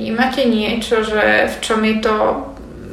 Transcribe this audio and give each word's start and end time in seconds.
vnímate 0.00 0.48
niečo, 0.48 1.04
že 1.04 1.52
v 1.52 1.56
čom 1.60 1.84
je 1.84 2.00
to 2.00 2.14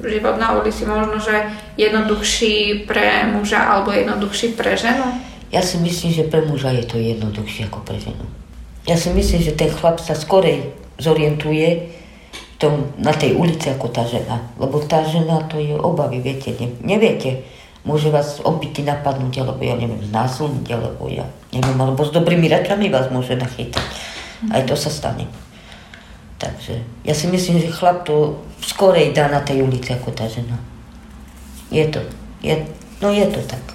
život 0.03 0.35
na 0.35 0.59
ulici 0.59 0.83
možno, 0.83 1.23
že 1.23 1.47
jednoduchší 1.79 2.83
pre 2.83 3.31
muža 3.31 3.63
alebo 3.63 3.95
jednoduchší 3.95 4.59
pre 4.59 4.75
ženu? 4.75 5.07
Ja 5.47 5.63
si 5.63 5.79
myslím, 5.79 6.11
že 6.11 6.27
pre 6.27 6.43
muža 6.43 6.75
je 6.75 6.83
to 6.83 6.99
jednoduchšie 6.99 7.71
ako 7.71 7.79
pre 7.87 7.95
ženu. 7.95 8.27
Ja 8.83 8.99
si 8.99 9.07
myslím, 9.15 9.39
že 9.39 9.55
ten 9.55 9.71
chlap 9.71 10.03
sa 10.03 10.11
skorej 10.11 10.75
zorientuje 10.99 11.95
tom, 12.59 12.91
na 12.97 13.13
tej 13.13 13.37
ulici 13.37 13.69
ako 13.69 13.87
tá 13.87 14.03
žena. 14.03 14.43
Lebo 14.59 14.81
tá 14.83 15.05
žena 15.07 15.45
to 15.47 15.61
je 15.61 15.77
obavy, 15.77 16.19
viete, 16.19 16.51
ne, 16.57 16.73
neviete. 16.83 17.45
Môže 17.87 18.11
vás 18.11 18.43
obytý 18.43 18.83
napadnúť, 18.83 19.47
alebo 19.47 19.63
ja 19.63 19.79
neviem, 19.79 20.03
znásilniť, 20.03 20.67
alebo 20.75 21.07
ja 21.07 21.23
neviem, 21.55 21.79
alebo 21.79 22.03
s 22.03 22.11
dobrými 22.11 22.51
račami 22.51 22.91
vás 22.91 23.07
môže 23.07 23.39
nachytať. 23.39 23.85
Aj 24.51 24.61
to 24.67 24.75
sa 24.75 24.91
stane. 24.91 25.46
Takže 26.37 26.85
ja 27.01 27.13
si 27.17 27.25
myslím, 27.33 27.57
že 27.57 27.73
chlap 27.73 28.05
to 28.05 28.37
skorej 28.61 29.09
dá 29.09 29.25
na 29.25 29.41
tej 29.41 29.65
ulici 29.65 29.89
ako 29.89 30.13
tá 30.13 30.29
žena. 30.29 30.61
Je 31.73 31.81
to, 31.89 31.99
je, 32.45 32.53
no 33.01 33.09
je 33.09 33.25
to 33.25 33.41
tak. 33.49 33.65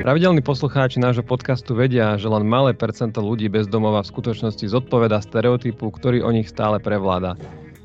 Pravidelní 0.00 0.40
poslucháči 0.42 0.98
nášho 0.98 1.22
podcastu 1.22 1.76
vedia, 1.76 2.16
že 2.16 2.26
len 2.26 2.42
malé 2.42 2.72
percento 2.72 3.20
ľudí 3.20 3.52
bez 3.52 3.68
domova 3.68 4.00
v 4.00 4.10
skutočnosti 4.10 4.64
zodpoveda 4.64 5.20
stereotypu, 5.20 5.86
ktorý 5.92 6.24
o 6.24 6.32
nich 6.32 6.48
stále 6.48 6.80
prevláda. 6.80 7.36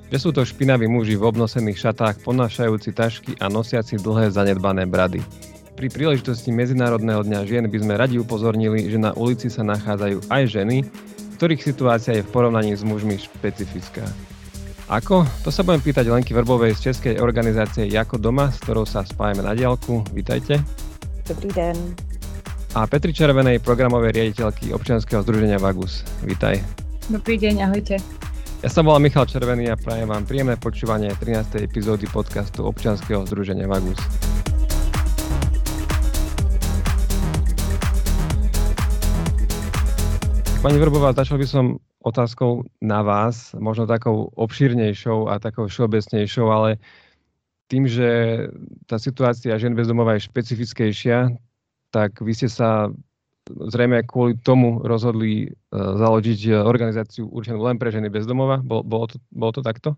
Že 0.09 0.17
sú 0.17 0.29
to 0.31 0.41
špinaví 0.47 0.87
muži 0.87 1.19
v 1.19 1.27
obnosených 1.27 1.75
šatách, 1.75 2.23
ponášajúci 2.23 2.95
tašky 2.95 3.35
a 3.37 3.51
nosiaci 3.51 3.99
dlhé 3.99 4.31
zanedbané 4.31 4.87
brady. 4.87 5.21
Pri 5.75 5.91
príležitosti 5.91 6.55
Medzinárodného 6.55 7.27
dňa 7.27 7.39
žien 7.43 7.67
by 7.67 7.77
sme 7.83 7.99
radi 7.99 8.15
upozornili, 8.15 8.87
že 8.87 8.95
na 8.95 9.11
ulici 9.11 9.51
sa 9.51 9.59
nachádzajú 9.67 10.31
aj 10.31 10.43
ženy, 10.47 10.87
ktorých 11.35 11.67
situácia 11.67 12.15
je 12.15 12.23
v 12.23 12.31
porovnaní 12.31 12.79
s 12.79 12.87
mužmi 12.87 13.19
špecifická. 13.19 14.07
Ako? 14.87 15.27
To 15.43 15.51
sa 15.51 15.67
budem 15.67 15.83
pýtať 15.83 16.07
Lenky 16.07 16.31
Vrbovej 16.31 16.79
z 16.79 16.91
českej 16.91 17.19
organizácie 17.19 17.91
Jako 17.91 18.15
doma, 18.15 18.55
s 18.55 18.63
ktorou 18.63 18.87
sa 18.87 19.03
spájame 19.03 19.43
na 19.43 19.51
diálku. 19.51 19.99
Vítajte. 20.15 20.63
Dobrý 21.27 21.51
den. 21.51 21.75
A 22.71 22.87
Petri 22.87 23.11
Červenej, 23.11 23.59
programovej 23.59 24.15
riaditeľky 24.15 24.71
občianskeho 24.71 25.27
združenia 25.27 25.59
Vagus. 25.59 26.07
Vítaj. 26.23 26.55
Dobrý 27.11 27.35
deň, 27.35 27.55
ahojte. 27.67 27.99
Ja 28.63 28.69
sa 28.71 28.79
volám 28.79 29.11
Michal 29.11 29.27
Červený 29.27 29.67
a 29.67 29.75
prajem 29.75 30.07
vám 30.07 30.23
príjemné 30.23 30.55
počúvanie 30.55 31.11
13. 31.19 31.67
epizódy 31.67 32.07
podcastu 32.07 32.63
občianskeho 32.63 33.27
združenia 33.27 33.67
Vagus. 33.67 33.99
Pani 40.65 40.81
Vrbová, 40.81 41.13
začal 41.13 41.37
by 41.37 41.45
som 41.45 41.77
otázkou 42.01 42.65
na 42.81 43.05
vás, 43.05 43.53
možno 43.53 43.85
takou 43.85 44.33
obšírnejšou 44.33 45.29
a 45.29 45.37
takou 45.37 45.69
všeobecnejšou, 45.69 46.49
ale 46.49 46.81
tým, 47.69 47.85
že 47.85 48.41
tá 48.89 48.97
situácia 48.97 49.53
žien 49.61 49.77
bez 49.77 49.85
domova 49.85 50.17
je 50.17 50.25
špecifickejšia, 50.25 51.37
tak 51.93 52.17
vy 52.17 52.33
ste 52.33 52.49
sa 52.49 52.89
zrejme 53.45 54.09
kvôli 54.09 54.41
tomu 54.41 54.81
rozhodli 54.81 55.53
uh, 55.53 56.01
založiť 56.01 56.57
organizáciu 56.57 57.29
určenú 57.29 57.61
len 57.61 57.77
pre 57.77 57.93
ženy 57.93 58.09
bez 58.09 58.25
domova. 58.25 58.57
Bol, 58.57 58.81
bolo, 58.81 59.05
to, 59.05 59.21
bolo 59.29 59.53
to 59.53 59.61
takto? 59.61 59.93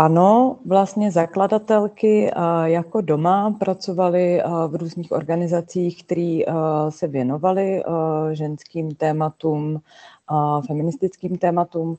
Ano, 0.00 0.56
vlastně 0.66 1.10
zakladatelky 1.10 2.30
jako 2.64 3.00
doma 3.00 3.50
pracovaly 3.58 4.42
v 4.68 4.74
různých 4.74 5.12
organizacích, 5.12 6.04
které 6.04 6.40
se 6.88 7.08
věnovaly 7.08 7.82
ženským 8.32 8.94
tématům, 8.94 9.80
feministickým 10.66 11.38
tématům. 11.38 11.96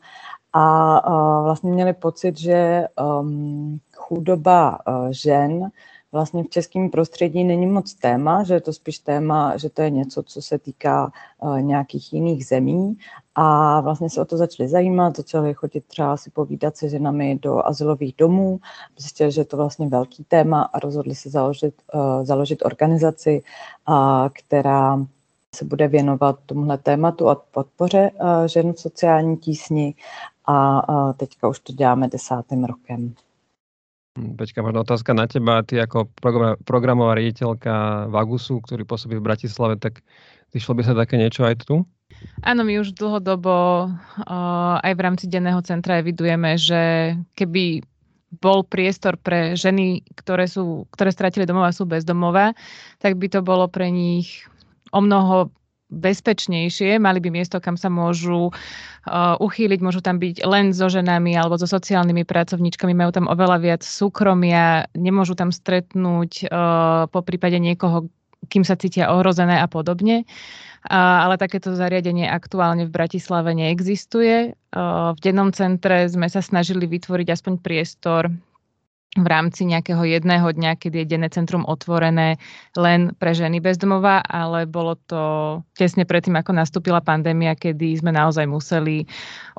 A 0.54 1.42
vlastně 1.44 1.72
měli 1.72 1.94
pocit, 1.94 2.38
že 2.40 2.88
um, 3.22 3.80
chudoba 3.96 4.80
žen 5.10 5.70
vlastně 6.12 6.44
v 6.44 6.50
českém 6.50 6.90
prostředí 6.90 7.44
není 7.44 7.66
moc 7.66 7.94
téma, 7.94 8.44
že 8.44 8.54
je 8.54 8.62
to 8.62 8.74
spíš 8.74 9.00
téma, 9.00 9.58
že 9.58 9.70
to 9.70 9.82
je 9.82 9.90
něco, 9.90 10.24
co 10.24 10.42
se 10.42 10.60
týká 10.60 11.12
uh, 11.40 11.62
nějakých 11.62 12.14
jiných 12.14 12.46
zemí 12.46 12.98
a 13.36 13.80
vlastně 13.82 14.10
se 14.10 14.22
o 14.22 14.26
to 14.26 14.38
začali 14.38 14.70
zajímat, 14.70 15.18
začali 15.18 15.54
chodit 15.54 15.86
třeba 15.86 16.18
si 16.18 16.30
povídat 16.30 16.78
se 16.78 16.90
ženami 16.90 17.40
do 17.42 17.66
asilových 17.66 18.16
domů, 18.18 18.60
zjistili, 18.98 19.32
že 19.32 19.42
je 19.42 19.46
to 19.46 19.58
vlastně 19.58 19.88
velký 19.88 20.24
téma 20.24 20.62
a 20.62 20.80
rozhodli 20.80 21.16
se 21.16 21.30
založit, 21.30 21.74
uh, 21.94 22.26
založit 22.26 22.66
organizaci, 22.66 23.44
která 24.34 25.06
se 25.56 25.66
bude 25.66 25.88
věnovat 25.88 26.40
tomuhle 26.46 26.78
tématu 26.78 27.30
a 27.30 27.36
podpoře 27.36 28.12
uh, 28.12 28.46
žen 28.46 28.74
v 28.74 28.80
sociální 28.80 29.38
tísni 29.38 29.96
a 30.46 31.14
teďka 31.14 31.48
už 31.48 31.60
to 31.60 31.74
děláme 31.74 32.08
desátým 32.08 32.64
rokem. 32.64 33.16
Hm, 34.20 34.36
Peťka, 34.36 34.60
možno 34.60 34.84
otázka 34.84 35.16
na 35.16 35.24
teba. 35.24 35.64
Ty 35.64 35.88
ako 35.88 36.12
programová 36.68 37.16
riaditeľka 37.16 38.08
Vagusu, 38.12 38.60
ktorý 38.60 38.84
pôsobí 38.84 39.16
v 39.16 39.24
Bratislave, 39.24 39.80
tak 39.80 40.04
vyšlo 40.52 40.76
by 40.76 40.84
sa 40.84 40.94
také 40.98 41.16
niečo 41.16 41.48
aj 41.48 41.64
tu? 41.64 41.88
Áno, 42.44 42.68
my 42.68 42.84
už 42.84 42.92
dlhodobo 42.92 43.88
uh, 43.88 44.76
aj 44.84 44.94
v 45.00 45.04
rámci 45.04 45.26
denného 45.32 45.64
centra 45.64 46.04
evidujeme, 46.04 46.60
že 46.60 47.16
keby 47.40 47.88
bol 48.40 48.64
priestor 48.64 49.16
pre 49.16 49.56
ženy, 49.56 50.04
ktoré, 50.16 50.48
sú, 50.48 50.88
ktoré 50.92 51.12
stratili 51.12 51.48
domov 51.48 51.68
a 51.68 51.76
sú 51.76 51.84
bezdomové, 51.84 52.56
tak 53.00 53.16
by 53.16 53.28
to 53.28 53.40
bolo 53.44 53.68
pre 53.68 53.92
nich 53.92 54.48
o 54.92 55.00
mnoho 55.04 55.52
bezpečnejšie, 55.92 56.98
mali 56.98 57.20
by 57.20 57.30
miesto, 57.30 57.60
kam 57.60 57.76
sa 57.76 57.92
môžu 57.92 58.50
uh, 58.50 59.36
uchýliť, 59.38 59.80
môžu 59.84 60.00
tam 60.00 60.18
byť 60.18 60.48
len 60.48 60.72
so 60.72 60.88
ženami 60.88 61.36
alebo 61.36 61.60
so 61.60 61.68
sociálnymi 61.68 62.24
pracovníčkami, 62.24 62.96
majú 62.96 63.12
tam 63.12 63.28
oveľa 63.28 63.58
viac 63.60 63.82
súkromia, 63.84 64.88
nemôžu 64.96 65.36
tam 65.36 65.52
stretnúť 65.52 66.48
uh, 66.48 67.06
po 67.12 67.20
prípade 67.22 67.60
niekoho, 67.60 68.08
kým 68.48 68.64
sa 68.64 68.80
cítia 68.80 69.12
ohrozené 69.12 69.60
a 69.60 69.68
podobne. 69.70 70.26
Ale 70.82 71.38
takéto 71.38 71.78
zariadenie 71.78 72.26
aktuálne 72.26 72.90
v 72.90 72.96
Bratislave 72.98 73.54
neexistuje. 73.54 74.58
Uh, 74.74 75.14
v 75.14 75.20
dennom 75.22 75.54
centre 75.54 76.10
sme 76.10 76.26
sa 76.26 76.42
snažili 76.42 76.90
vytvoriť 76.90 77.28
aspoň 77.30 77.54
priestor 77.62 78.34
v 79.12 79.28
rámci 79.28 79.68
nejakého 79.68 80.08
jedného 80.08 80.48
dňa, 80.56 80.80
kedy 80.80 81.04
je 81.04 81.10
denné 81.12 81.28
centrum 81.28 81.68
otvorené 81.68 82.40
len 82.80 83.12
pre 83.20 83.36
ženy 83.36 83.60
bezdomova, 83.60 84.24
ale 84.24 84.64
bolo 84.64 84.96
to 84.96 85.24
tesne 85.76 86.08
predtým, 86.08 86.40
ako 86.40 86.56
nastúpila 86.56 87.04
pandémia, 87.04 87.60
kedy 87.60 88.00
sme 88.00 88.16
naozaj 88.16 88.48
museli 88.48 89.04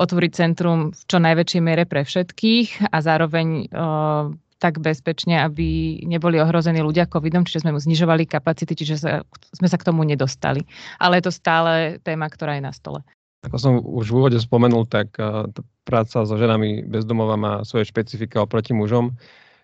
otvoriť 0.00 0.30
centrum 0.32 0.96
v 0.96 1.02
čo 1.04 1.20
najväčšej 1.20 1.60
miere 1.60 1.84
pre 1.84 2.00
všetkých 2.00 2.88
a 2.88 2.96
zároveň 3.04 3.68
o, 3.68 4.32
tak 4.56 4.80
bezpečne, 4.80 5.42
aby 5.44 6.00
neboli 6.06 6.40
ohrození 6.40 6.80
ľudia 6.80 7.04
covidom, 7.10 7.44
čiže 7.44 7.68
sme 7.68 7.76
mu 7.76 7.80
znižovali 7.82 8.24
kapacity, 8.24 8.72
čiže 8.72 8.96
sa, 8.96 9.12
sme 9.52 9.68
sa 9.68 9.76
k 9.76 9.84
tomu 9.84 10.06
nedostali. 10.06 10.64
Ale 11.02 11.18
je 11.20 11.28
to 11.28 11.32
stále 11.34 11.98
téma, 12.00 12.30
ktorá 12.30 12.56
je 12.56 12.64
na 12.64 12.72
stole. 12.72 13.02
Ako 13.42 13.58
som 13.58 13.72
už 13.82 14.06
v 14.06 14.16
úvode 14.22 14.38
spomenul, 14.38 14.86
tak 14.86 15.18
práca 15.82 16.22
so 16.22 16.38
ženami 16.38 16.86
bezdomova 16.86 17.34
má 17.34 17.52
svoje 17.66 17.90
špecifika 17.90 18.46
oproti 18.46 18.70
mužom. 18.70 19.18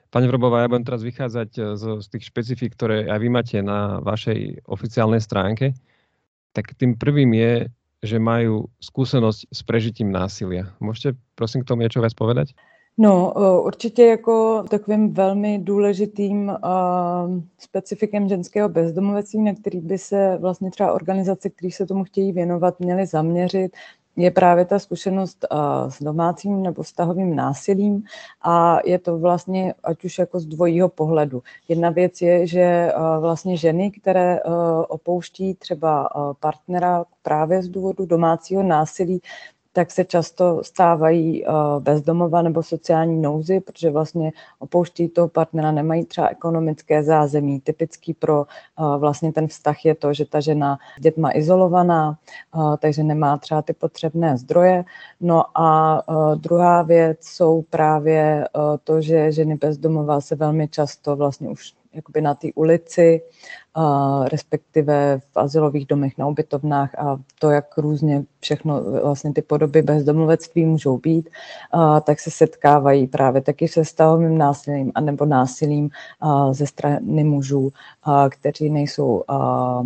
Pani 0.09 0.25
Vrobová, 0.25 0.65
ja 0.65 0.73
budem 0.73 0.89
teraz 0.89 1.05
vychádzať 1.05 1.51
eh, 1.59 1.63
z, 1.77 1.85
z 2.01 2.07
tých 2.09 2.25
špecifík, 2.33 2.73
ktoré 2.73 3.09
aj 3.09 3.19
vy 3.21 3.29
máte 3.29 3.57
na 3.61 4.01
vašej 4.01 4.65
oficiálnej 4.65 5.21
stránke. 5.21 5.77
Tak 6.57 6.75
tým 6.81 6.97
prvým 6.97 7.37
je, 7.37 7.69
že 8.01 8.17
majú 8.17 8.73
skúsenosť 8.81 9.53
s 9.53 9.61
prežitím 9.67 10.09
násilia. 10.09 10.73
Môžete 10.81 11.19
prosím 11.37 11.63
k 11.63 11.69
tomu 11.69 11.85
niečo 11.85 12.01
viac 12.01 12.17
povedať? 12.17 12.57
No, 13.01 13.33
eh, 13.37 13.61
určitě 13.67 14.03
jako 14.03 14.65
takovým 14.71 15.15
velmi 15.15 15.59
důležitým 15.59 16.49
uh, 16.49 16.55
specifikem 17.59 18.29
ženského 18.29 18.69
bezdomovectví, 18.69 19.43
na 19.43 19.55
který 19.55 19.81
by 19.81 19.99
se 19.99 20.39
vlastně 20.41 20.71
třeba 20.71 20.93
organizace, 20.93 21.51
které 21.51 21.71
se 21.73 21.87
tomu 21.87 22.05
chtějí 22.05 22.33
věnovat, 22.33 22.81
měly 22.81 23.07
zaměřit, 23.07 23.77
je 24.19 24.31
právě 24.31 24.65
ta 24.65 24.79
zkušenost 24.79 25.47
uh, 25.53 25.91
s 25.91 26.03
domácím 26.03 26.63
nebo 26.63 26.83
vztahovým 26.83 27.37
násilím 27.37 28.03
a 28.43 28.79
je 28.85 28.99
to 28.99 29.19
vlastně 29.19 29.75
ať 29.85 30.05
už 30.05 30.19
jako 30.19 30.41
z 30.41 30.47
dvojího 30.47 30.89
pohledu. 30.89 31.43
Jedna 31.69 31.91
věc 31.91 32.21
je, 32.21 32.47
že 32.47 32.93
uh, 32.97 33.21
vlastně 33.21 33.57
ženy, 33.57 33.91
které 33.91 34.41
uh, 34.43 34.53
opouští 34.89 35.55
třeba 35.55 36.09
partnera 36.41 37.05
právě 37.23 37.63
z 37.63 37.69
důvodu 37.69 38.07
domácího 38.07 38.63
násilí, 38.63 39.21
tak 39.79 39.91
se 39.91 40.05
často 40.05 40.65
stávají 40.65 41.47
uh, 41.47 41.55
bezdomova 41.79 42.43
nebo 42.43 42.63
sociální 42.63 43.23
nouzy, 43.23 43.61
protože 43.61 43.91
vlastně 43.91 44.33
opouští 44.59 45.09
toho 45.09 45.29
partnera, 45.29 45.73
nemají 45.73 46.05
třeba 46.05 46.29
ekonomické 46.29 47.03
zázemí. 47.03 47.61
Typický 47.61 48.15
pro 48.15 48.43
uh, 48.43 48.97
vlastně 48.97 49.33
ten 49.33 49.47
vztah 49.49 49.85
je 49.85 49.95
to, 49.95 50.13
že 50.13 50.25
ta 50.25 50.41
žena 50.41 50.79
s 50.99 51.03
dětma 51.03 51.31
izolovaná, 51.35 52.19
uh, 52.55 52.77
takže 52.77 53.03
nemá 53.03 53.39
třeba 53.39 53.63
ty 53.63 53.73
potřebné 53.73 54.37
zdroje. 54.37 54.85
No 55.21 55.45
a 55.55 56.03
druhá 56.35 56.83
věc 56.83 57.19
jsou 57.23 57.63
právě 57.63 58.49
to, 58.85 59.01
že 59.01 59.33
ženy 59.33 59.55
bezdomova 59.55 60.21
se 60.21 60.37
velmi 60.37 60.69
často 60.69 61.17
vlastně 61.17 61.49
už 61.49 61.73
jakoby 61.93 62.21
na 62.21 62.35
té 62.35 62.49
ulici 62.55 63.23
respektive 64.33 65.21
v 65.33 65.37
asilových 65.37 65.87
domech 65.87 66.19
na 66.19 66.27
ubytovnách 66.27 66.95
a 66.99 67.17
to, 67.39 67.51
jak 67.51 67.79
různě 67.79 68.25
všechno 68.41 68.83
vlastně 69.03 69.33
ty 69.33 69.43
podoby 69.43 69.83
bezdomovectví 69.83 70.67
můžou 70.67 70.99
být, 70.99 71.31
tak 72.05 72.21
se 72.21 72.31
setkávají 72.31 73.07
právě 73.07 73.41
taky 73.43 73.69
se 73.69 73.85
stavovým 73.85 74.39
násilím 74.39 74.93
anebo 74.95 75.25
násilím 75.25 75.91
ze 76.53 76.67
strany 76.67 77.25
mužů, 77.25 77.73
kteří 78.29 78.71
nejsou 78.71 79.25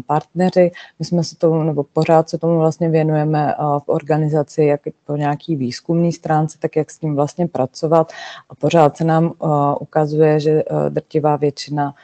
partneři. 0.07 0.71
My 0.99 1.05
jsme 1.05 1.25
se 1.25 1.37
tomu, 1.37 1.63
nebo 1.63 1.85
pořád 1.93 2.29
se 2.29 2.39
tomu 2.39 2.59
vlastně 2.59 2.89
věnujeme 2.89 3.55
v 3.79 3.89
organizaci 3.89 4.65
jak 4.65 4.81
po 5.07 5.17
nějaký 5.17 5.57
výzkumný 5.57 6.13
stránce, 6.13 6.59
tak 6.59 6.77
jak 6.77 6.91
s 6.91 6.99
tím 6.99 7.17
vlastně 7.17 7.49
pracovat 7.49 8.13
a 8.51 8.55
pořád 8.55 8.97
se 8.97 9.05
nám 9.05 9.33
ukazuje, 9.81 10.41
že 10.41 10.63
drtivá 10.89 11.37
většina 11.37 11.95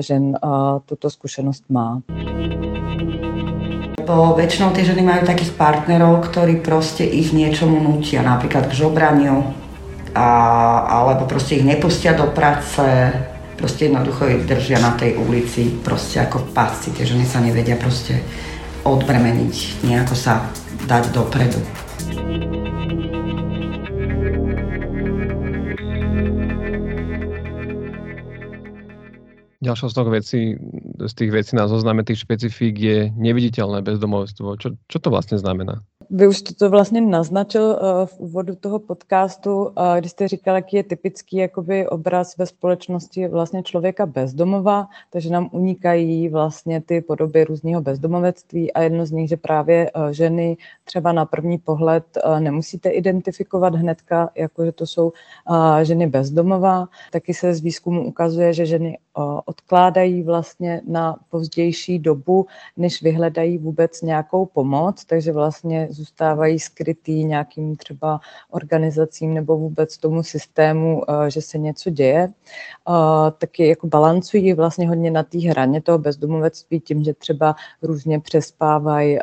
žen 0.00 0.38
tuto 0.86 1.10
zkušenost 1.10 1.25
má. 1.70 2.00
Bo 4.06 4.38
väčšinou 4.38 4.70
tie 4.70 4.86
ženy 4.86 5.02
majú 5.02 5.26
takých 5.26 5.58
partnerov, 5.58 6.30
ktorí 6.30 6.62
proste 6.62 7.02
ich 7.02 7.34
niečomu 7.34 7.82
nutia, 7.82 8.22
napríklad 8.22 8.70
k 8.70 8.78
žobraniu, 8.78 9.42
a, 10.14 10.28
alebo 10.86 11.26
proste 11.26 11.58
ich 11.58 11.66
nepustia 11.66 12.14
do 12.14 12.30
práce, 12.30 12.86
proste 13.58 13.90
jednoducho 13.90 14.30
ich 14.30 14.46
držia 14.46 14.78
na 14.78 14.94
tej 14.94 15.18
ulici, 15.18 15.74
proste 15.82 16.22
ako 16.22 16.46
v 16.46 16.48
pasci. 16.54 16.94
Tie 16.94 17.02
ženy 17.02 17.26
sa 17.26 17.42
nevedia 17.42 17.74
proste 17.74 18.22
odbremeniť, 18.86 19.82
nejako 19.82 20.14
sa 20.14 20.46
dať 20.86 21.10
dopredu. 21.10 21.58
Ďalšou 29.66 29.88
z, 29.90 29.94
toho 29.94 30.10
vecí, 30.10 30.40
z 31.02 31.14
tých 31.14 31.30
vecí 31.34 31.58
na 31.58 31.66
zozname 31.66 32.06
tých 32.06 32.22
špecifík 32.22 32.74
je 32.78 32.98
neviditeľné 33.18 33.82
bezdomovstvo. 33.82 34.54
Čo, 34.62 34.78
čo 34.86 34.98
to 35.02 35.10
vlastne 35.10 35.42
znamená? 35.42 35.82
Vy 36.10 36.26
už 36.26 36.42
to 36.42 36.70
vlastně 36.70 37.00
naznačil 37.00 37.72
eh, 37.72 38.06
v 38.06 38.18
úvodu 38.18 38.54
toho 38.54 38.78
podcastu, 38.78 39.70
eh, 39.76 40.00
když 40.00 40.10
jste 40.10 40.28
říkal, 40.28 40.56
jaký 40.56 40.76
je 40.76 40.82
typický 40.82 41.36
jakoby 41.36 41.88
obraz 41.88 42.36
ve 42.36 42.46
společnosti 42.46 43.28
vlastně 43.28 43.62
člověka 43.62 44.06
bezdomova, 44.06 44.86
takže 45.10 45.30
nám 45.30 45.48
unikají 45.52 46.28
vlastně 46.28 46.80
ty 46.80 47.00
podoby 47.00 47.44
různého 47.44 47.82
bezdomovectví 47.82 48.72
a 48.72 48.82
jedno 48.82 49.06
z 49.06 49.10
nich, 49.10 49.28
že 49.28 49.36
právě 49.36 49.90
eh, 49.94 50.12
ženy 50.12 50.56
třeba 50.84 51.12
na 51.12 51.24
první 51.24 51.58
pohled 51.58 52.04
nemusíte 52.38 52.90
identifikovat 52.90 53.74
hnedka, 53.74 54.30
jako 54.36 54.64
že 54.64 54.72
to 54.72 54.86
jsou 54.86 55.12
ženy 55.82 56.06
bezdomova. 56.06 56.88
Taky 57.12 57.34
se 57.34 57.54
z 57.54 57.60
výzkumu 57.60 58.06
ukazuje, 58.06 58.52
že 58.52 58.66
ženy 58.66 58.98
odkládají 59.44 60.22
vlastně 60.22 60.80
na 60.88 61.16
pozdější 61.30 61.98
dobu, 61.98 62.46
než 62.76 63.02
vyhledají 63.02 63.58
vůbec 63.58 64.02
nějakou 64.02 64.46
pomoc, 64.46 65.04
takže 65.04 65.32
vlastně 65.32 65.88
zůstávají 65.90 66.58
skrytý 66.58 67.24
nějakým 67.24 67.76
třeba 67.76 68.20
organizacím 68.50 69.34
nebo 69.34 69.56
vůbec 69.56 69.98
tomu 69.98 70.22
systému, 70.22 71.02
že 71.28 71.42
se 71.42 71.58
něco 71.58 71.90
děje. 71.90 72.32
Taky 73.38 73.68
jako 73.68 73.86
balancují 73.86 74.52
vlastně 74.52 74.88
hodně 74.88 75.10
na 75.10 75.22
té 75.22 75.38
hraně 75.38 75.82
toho 75.82 75.98
bezdomovectví 75.98 76.80
tím, 76.80 77.04
že 77.04 77.14
třeba 77.14 77.54
různě 77.82 78.20
přespávají 78.20 79.18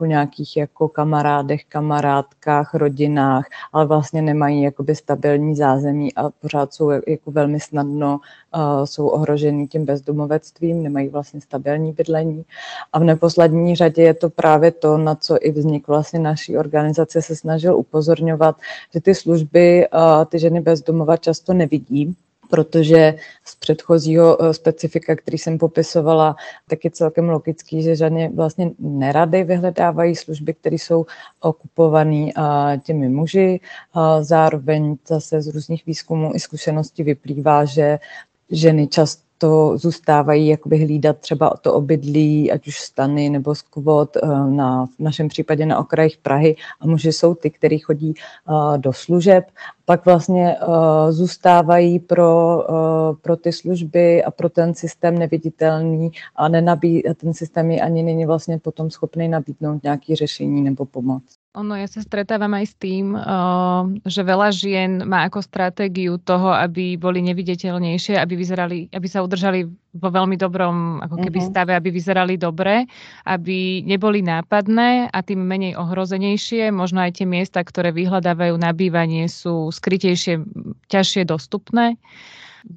po 0.00 0.06
nějakých 0.06 0.56
jako 0.56 0.88
kamarádech, 0.88 1.64
kamarádkách, 1.64 2.74
rodinách, 2.74 3.46
ale 3.72 3.86
vlastně 3.86 4.22
nemají 4.22 4.62
jakoby 4.62 4.94
stabilní 4.94 5.56
zázemí 5.56 6.14
a 6.14 6.30
pořád 6.30 6.74
jsou 6.74 6.90
jako 6.90 7.30
velmi 7.30 7.60
snadno 7.60 8.20
uh, 8.54 8.84
jsou 8.84 9.08
ohrožený 9.08 9.68
tím 9.68 9.84
bezdomovectvím, 9.84 10.82
nemají 10.82 11.08
vlastně 11.08 11.40
stabilní 11.40 11.92
bydlení. 11.92 12.44
A 12.92 12.98
v 12.98 13.04
neposlední 13.04 13.76
řadě 13.76 14.02
je 14.02 14.14
to 14.14 14.30
právě 14.30 14.70
to, 14.72 14.98
na 14.98 15.14
co 15.14 15.36
i 15.40 15.52
vznik 15.52 15.88
vlastně 15.88 16.18
naší 16.18 16.56
organizace 16.56 17.22
se 17.22 17.36
snažil 17.36 17.76
upozorňovat, 17.76 18.56
že 18.94 19.00
ty 19.00 19.14
služby 19.14 19.88
uh, 19.94 20.24
ty 20.24 20.38
ženy 20.38 20.60
bezdomova 20.60 21.16
často 21.16 21.52
nevidí, 21.52 22.16
protože 22.50 23.14
z 23.44 23.54
předchozího 23.54 24.42
eh, 24.42 24.54
specifika, 24.54 25.16
který 25.16 25.38
jsem 25.38 25.58
popisovala, 25.58 26.36
tak 26.68 26.84
je 26.84 26.90
celkem 26.90 27.28
logický, 27.28 27.82
že 27.82 27.96
ženy 27.96 28.30
vlastně 28.34 28.70
nerady 28.78 29.44
vyhledávají 29.44 30.16
služby, 30.16 30.54
které 30.54 30.76
jsou 30.76 31.06
okupované 31.40 32.32
těmi 32.82 33.08
muži. 33.08 33.60
Zároveň 34.20 34.96
zase 35.08 35.42
z 35.42 35.46
různých 35.48 35.86
výzkumů 35.86 36.30
i 36.34 36.40
zkušeností 36.40 37.02
vyplývá, 37.02 37.64
že 37.64 37.98
ženy 38.50 38.86
často 38.86 39.29
to 39.40 39.78
zůstávají 39.78 40.48
jakoby 40.48 40.78
hlídat 40.78 41.18
třeba 41.18 41.50
to 41.60 41.74
obydlí, 41.74 42.52
ať 42.52 42.66
už 42.66 42.80
stany 42.80 43.30
nebo 43.30 43.54
skvot, 43.54 44.16
eh, 44.16 44.26
na, 44.50 44.86
v 44.86 44.98
našem 44.98 45.28
případě 45.28 45.66
na 45.66 45.78
okrajích 45.78 46.16
Prahy 46.16 46.56
a 46.80 46.86
muži 46.86 47.12
jsou 47.12 47.34
ty, 47.34 47.50
kteří 47.50 47.78
chodí 47.78 48.14
uh, 48.48 48.78
do 48.78 48.92
služeb, 48.92 49.44
pak 49.84 50.04
vlastně 50.04 50.56
uh, 50.58 51.10
zůstávají 51.10 51.98
pro, 51.98 52.64
pro 53.22 53.36
ty 53.36 53.52
služby 53.52 54.24
a 54.24 54.30
pro 54.30 54.48
ten 54.48 54.74
systém 54.74 55.18
neviditelný 55.18 56.10
a 56.36 56.48
nenabí, 56.48 57.02
ten 57.16 57.34
systém 57.34 57.70
je 57.70 57.80
ani 57.80 58.02
není 58.02 58.26
vlastně 58.26 58.58
potom 58.58 58.90
schopný 58.90 59.28
nabídnout 59.28 59.82
nějaké 59.82 60.16
řešení 60.16 60.62
nebo 60.62 60.84
pomoc. 60.84 61.39
Ono, 61.58 61.74
ja 61.74 61.90
sa 61.90 61.98
stretávam 61.98 62.54
aj 62.54 62.66
s 62.70 62.74
tým, 62.78 63.10
že 64.06 64.22
veľa 64.22 64.54
žien 64.54 65.02
má 65.02 65.26
ako 65.26 65.42
stratégiu 65.42 66.14
toho, 66.22 66.54
aby 66.54 66.94
boli 66.94 67.18
neviditeľnejšie, 67.26 68.14
aby, 68.22 68.38
vyzerali, 68.38 68.86
aby 68.94 69.06
sa 69.10 69.18
udržali 69.26 69.66
vo 69.98 70.08
veľmi 70.14 70.38
dobrom 70.38 71.02
ako 71.02 71.18
keby 71.18 71.42
uh-huh. 71.42 71.50
stave, 71.50 71.74
aby 71.74 71.90
vyzerali 71.90 72.38
dobre, 72.38 72.86
aby 73.26 73.82
neboli 73.82 74.22
nápadné 74.22 75.10
a 75.10 75.18
tým 75.26 75.42
menej 75.42 75.74
ohrozenejšie. 75.74 76.70
Možno 76.70 77.02
aj 77.02 77.18
tie 77.18 77.26
miesta, 77.26 77.66
ktoré 77.66 77.90
vyhľadávajú 77.90 78.54
na 78.54 78.70
bývanie, 78.70 79.26
sú 79.26 79.74
skrytejšie, 79.74 80.46
ťažšie 80.86 81.26
dostupné. 81.26 81.98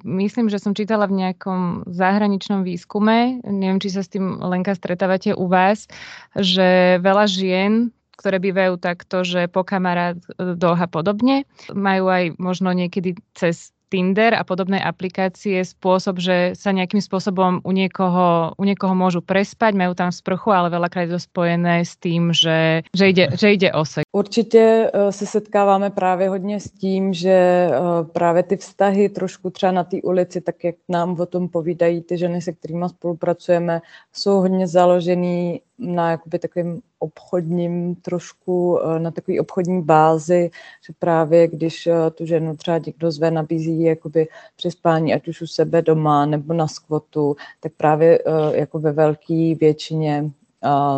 Myslím, 0.02 0.50
že 0.50 0.58
som 0.58 0.74
čítala 0.74 1.06
v 1.06 1.22
nejakom 1.22 1.86
zahraničnom 1.94 2.66
výskume, 2.66 3.38
neviem, 3.46 3.78
či 3.78 3.94
sa 3.94 4.02
s 4.02 4.10
tým 4.10 4.42
Lenka 4.42 4.74
stretávate 4.74 5.30
u 5.30 5.46
vás, 5.46 5.86
že 6.34 6.98
veľa 6.98 7.30
žien 7.30 7.94
ktoré 8.16 8.38
bývajú 8.38 8.80
takto, 8.80 9.26
že 9.26 9.50
po 9.50 9.66
kamarát 9.66 10.16
e, 10.16 10.56
doha 10.56 10.86
podobne. 10.86 11.44
Majú 11.70 12.04
aj 12.10 12.24
možno 12.38 12.70
niekedy 12.72 13.18
cez 13.34 13.74
Tinder 13.94 14.34
a 14.34 14.42
podobné 14.42 14.82
aplikácie 14.82 15.62
spôsob, 15.62 16.18
že 16.18 16.58
sa 16.58 16.74
nejakým 16.74 16.98
spôsobom 16.98 17.62
u 17.62 17.70
niekoho, 17.70 18.50
u 18.58 18.64
niekoho 18.66 18.90
môžu 18.90 19.22
prespať, 19.22 19.78
majú 19.78 19.94
tam 19.94 20.10
sprchu, 20.10 20.50
ale 20.50 20.66
veľakrát 20.66 21.06
je 21.06 21.14
to 21.14 21.22
spojené 21.22 21.86
s 21.86 21.94
tým, 22.02 22.34
že, 22.34 22.82
že, 22.90 23.04
ide, 23.06 23.30
že 23.38 23.54
ide 23.54 23.70
o 23.70 23.86
sex. 23.86 24.02
Určitě 24.10 24.90
e, 24.90 25.12
se 25.12 25.26
setkáváme 25.26 25.90
právě 25.90 26.28
hodně 26.28 26.60
s 26.60 26.70
tím, 26.70 27.14
že 27.14 27.30
e, 27.30 27.70
právě 28.12 28.42
ty 28.42 28.56
vztahy 28.56 29.08
trošku 29.08 29.50
třeba 29.50 29.72
na 29.72 29.84
té 29.84 30.02
ulici, 30.02 30.40
tak 30.40 30.64
jak 30.64 30.74
nám 30.88 31.20
o 31.20 31.26
tom 31.26 31.48
povídají 31.48 32.02
ty 32.02 32.18
ženy, 32.18 32.42
se 32.42 32.52
kterými 32.52 32.88
spolupracujeme, 32.88 33.80
jsou 34.12 34.40
hodně 34.40 34.66
založený 34.66 35.60
na 35.78 36.10
jakoby 36.10 36.38
takovým 36.38 36.82
obchodním 36.98 37.94
trošku, 37.94 38.80
eh, 38.82 38.98
na 38.98 39.10
takové 39.10 39.40
obchodní 39.40 39.82
bázi, 39.82 40.50
že 40.86 40.92
právě 40.98 41.48
když 41.48 41.86
eh, 41.86 42.10
tu 42.10 42.26
ženu 42.26 42.56
třeba 42.56 42.78
někdo 42.78 43.10
zve, 43.10 43.30
nabízí 43.30 43.82
jakoby 43.82 44.28
přespání, 44.56 45.14
ať 45.14 45.28
už 45.28 45.42
u 45.42 45.46
sebe 45.46 45.82
doma 45.82 46.26
nebo 46.26 46.54
na 46.54 46.68
skvotu, 46.68 47.36
tak 47.60 47.72
právě 47.76 48.18
eh, 48.18 48.56
jako 48.60 48.78
ve 48.78 48.92
velké 48.92 49.54
většině 49.60 50.30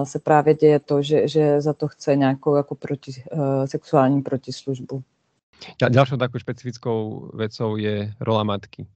se 0.04 0.18
právě 0.18 0.54
děje 0.54 0.80
to, 0.80 1.02
že, 1.02 1.28
že 1.28 1.60
za 1.60 1.72
to 1.72 1.88
chce 1.88 2.16
nějakou 2.16 2.56
jako 2.56 2.74
proti, 2.74 3.12
sexuální 3.64 4.22
protislužbu. 4.22 5.02
Ďalšou 5.90 6.16
takovou 6.16 6.38
špecifickou 6.38 7.30
vecou 7.34 7.76
je 7.76 8.12
rola 8.20 8.44
matky. 8.44 8.86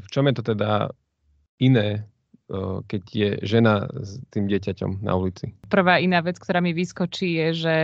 V 0.00 0.10
čom 0.10 0.26
je 0.26 0.32
to 0.32 0.42
teda 0.42 0.88
iné 1.58 2.08
keď 2.86 3.02
je 3.06 3.30
žena 3.46 3.86
s 3.94 4.18
tým 4.34 4.50
dieťaťom 4.50 5.06
na 5.06 5.14
ulici. 5.14 5.54
Prvá 5.70 6.02
iná 6.02 6.18
vec, 6.18 6.36
ktorá 6.42 6.58
mi 6.58 6.74
vyskočí, 6.74 7.38
je, 7.38 7.48
že 7.54 7.76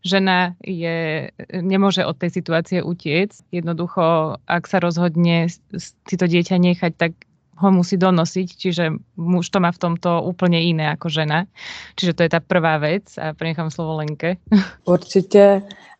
žena 0.00 0.56
je, 0.64 1.28
nemôže 1.52 2.00
od 2.00 2.16
tej 2.16 2.40
situácie 2.40 2.80
utiec. 2.80 3.36
Jednoducho, 3.52 4.36
ak 4.48 4.64
sa 4.64 4.80
rozhodne 4.80 5.52
si 5.76 6.14
to 6.16 6.26
dieťa 6.26 6.56
nechať, 6.56 6.92
tak 6.96 7.12
ho 7.56 7.72
musí 7.72 7.96
donosiť, 7.96 8.48
čiže 8.52 8.84
muž 9.16 9.48
to 9.48 9.64
má 9.64 9.72
v 9.72 9.80
tomto 9.80 10.20
úplne 10.20 10.60
iné 10.60 10.92
ako 10.92 11.08
žena. 11.08 11.48
Čiže 11.96 12.12
to 12.12 12.24
je 12.28 12.30
tá 12.36 12.40
prvá 12.44 12.76
vec 12.76 13.08
a 13.16 13.32
prenechám 13.32 13.72
slovo 13.72 13.96
Lenke. 13.96 14.36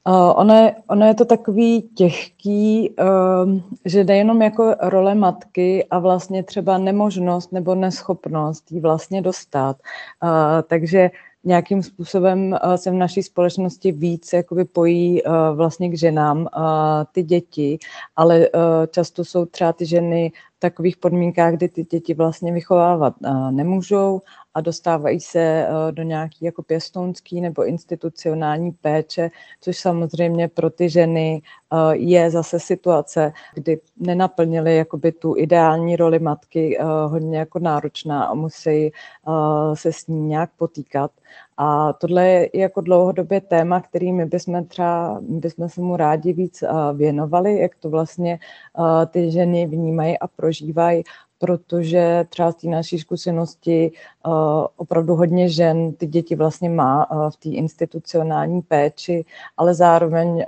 Určite 0.06 0.34
ono, 0.36 0.54
je, 0.54 0.74
ono 0.86 1.06
je 1.06 1.14
to 1.14 1.24
takový 1.24 1.82
těžký, 1.82 2.90
um, 3.44 3.62
že 3.84 4.04
nejenom 4.04 4.42
jako 4.42 4.74
role 4.80 5.14
matky 5.14 5.84
a 5.90 5.98
vlastně 5.98 6.42
třeba 6.42 6.78
nemožnost 6.78 7.52
nebo 7.52 7.74
neschopnost 7.74 8.72
jí 8.72 8.80
vlastně 8.80 9.22
dostat. 9.22 9.76
Uh, 10.22 10.30
takže 10.66 11.10
nějakým 11.44 11.82
způsobem 11.82 12.56
se 12.76 12.90
v 12.90 12.94
naší 12.94 13.22
společnosti 13.22 13.92
víc 13.92 14.32
jakoby 14.32 14.64
pojí 14.64 15.22
vlastně 15.54 15.90
k 15.90 15.98
ženám 15.98 16.48
ty 17.12 17.22
děti, 17.22 17.78
ale 18.16 18.48
často 18.90 19.24
jsou 19.24 19.46
třeba 19.46 19.72
ty 19.72 19.86
ženy 19.86 20.32
takových 20.58 20.96
podmínkách, 20.96 21.54
kdy 21.54 21.68
ty 21.68 21.84
děti 21.84 22.14
vlastně 22.14 22.52
vychovávat 22.52 23.14
nemůžou 23.50 24.20
a 24.56 24.60
dostávají 24.60 25.20
se 25.20 25.40
eh, 25.40 25.92
do 25.92 26.02
nějaký 26.02 26.44
jako 26.44 26.62
pěstounský 26.62 27.40
nebo 27.40 27.64
institucionální 27.64 28.72
péče, 28.72 29.30
což 29.60 29.78
samozřejmě 29.78 30.48
pro 30.48 30.70
ty 30.70 30.88
ženy 30.88 31.42
eh, 31.72 31.96
je 31.96 32.30
zase 32.30 32.60
situace, 32.60 33.32
kdy 33.54 33.80
nenaplnili 33.96 34.76
jakoby 34.76 35.12
tu 35.12 35.34
ideální 35.36 35.96
roli 35.96 36.18
matky 36.18 36.78
eh, 36.78 36.84
hodně 36.84 37.38
jako 37.38 37.58
náročná 37.58 38.24
a 38.24 38.34
musí 38.34 38.92
se 39.74 39.92
s 39.92 40.06
ní 40.06 40.20
nějak 40.20 40.50
potýkat. 40.56 41.10
A 41.56 41.92
tohle 41.92 42.26
je 42.26 42.50
jako 42.54 42.80
dlouhodobě 42.80 43.40
téma, 43.40 43.80
který 43.80 44.12
my 44.12 44.26
bychom 44.26 44.64
třeba, 44.64 45.20
my 45.20 45.38
bychom 45.38 45.68
se 45.68 45.80
mu 45.80 45.96
rádi 45.96 46.32
víc 46.32 46.64
věnovali, 46.94 47.58
jak 47.58 47.74
to 47.76 47.90
vlastně 47.90 48.38
ty 49.10 49.30
ženy 49.30 49.66
vnímají 49.66 50.18
a 50.18 50.26
prožívají 50.26 51.02
protože 51.38 52.26
třeba 52.28 52.52
z 52.52 52.54
té 52.54 52.68
naší 52.68 52.98
zkušenosti 52.98 53.92
uh, 54.26 54.32
opravdu 54.76 55.14
hodně 55.14 55.48
žen 55.48 55.92
ty 55.92 56.06
děti 56.06 56.36
vlastně 56.36 56.68
má 56.70 57.06
v 57.30 57.36
té 57.36 57.48
institucionální 57.48 58.62
péči, 58.62 59.24
ale 59.56 59.74
zároveň 59.74 60.46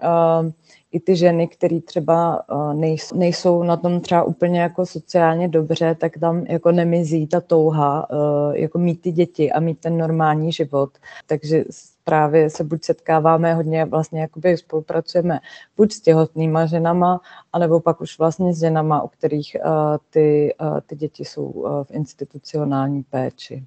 i 0.92 1.00
ty 1.00 1.16
ženy, 1.16 1.48
které 1.48 1.80
třeba 1.80 2.42
nejsou, 2.74 3.16
nejsou 3.16 3.62
na 3.62 3.76
tom 3.76 4.00
třeba 4.00 4.22
úplně 4.22 4.60
jako 4.60 4.86
sociálně 4.86 5.48
dobře, 5.48 5.94
tak 5.94 6.18
tam 6.18 6.44
jako 6.46 6.72
nemizí 6.72 7.26
ta 7.26 7.40
touha 7.40 8.06
jako 8.52 8.78
mít 8.78 9.00
ty 9.00 9.12
děti 9.12 9.52
a 9.52 9.60
mít 9.60 9.78
ten 9.80 9.98
normální 9.98 10.52
život. 10.52 10.90
Takže 11.26 11.64
právě 12.04 12.50
se 12.50 12.64
buď 12.64 12.84
setkáváme 12.84 13.54
hodně, 13.54 13.84
vlastně 13.84 14.20
jakoby 14.20 14.56
spolupracujeme 14.56 15.40
buď 15.76 15.92
s 15.92 16.00
těhotnýma 16.00 16.66
ženama, 16.66 17.20
anebo 17.52 17.80
pak 17.80 18.00
už 18.00 18.18
vlastně 18.18 18.54
s 18.54 18.60
ženama, 18.60 19.02
u 19.02 19.08
kterých 19.08 19.56
uh, 19.64 19.72
ty, 20.10 20.54
uh, 20.60 20.80
ty 20.86 20.96
děti 20.96 21.24
jsou 21.24 21.44
uh, 21.44 21.84
v 21.84 21.90
institucionální 21.90 23.02
péči. 23.02 23.64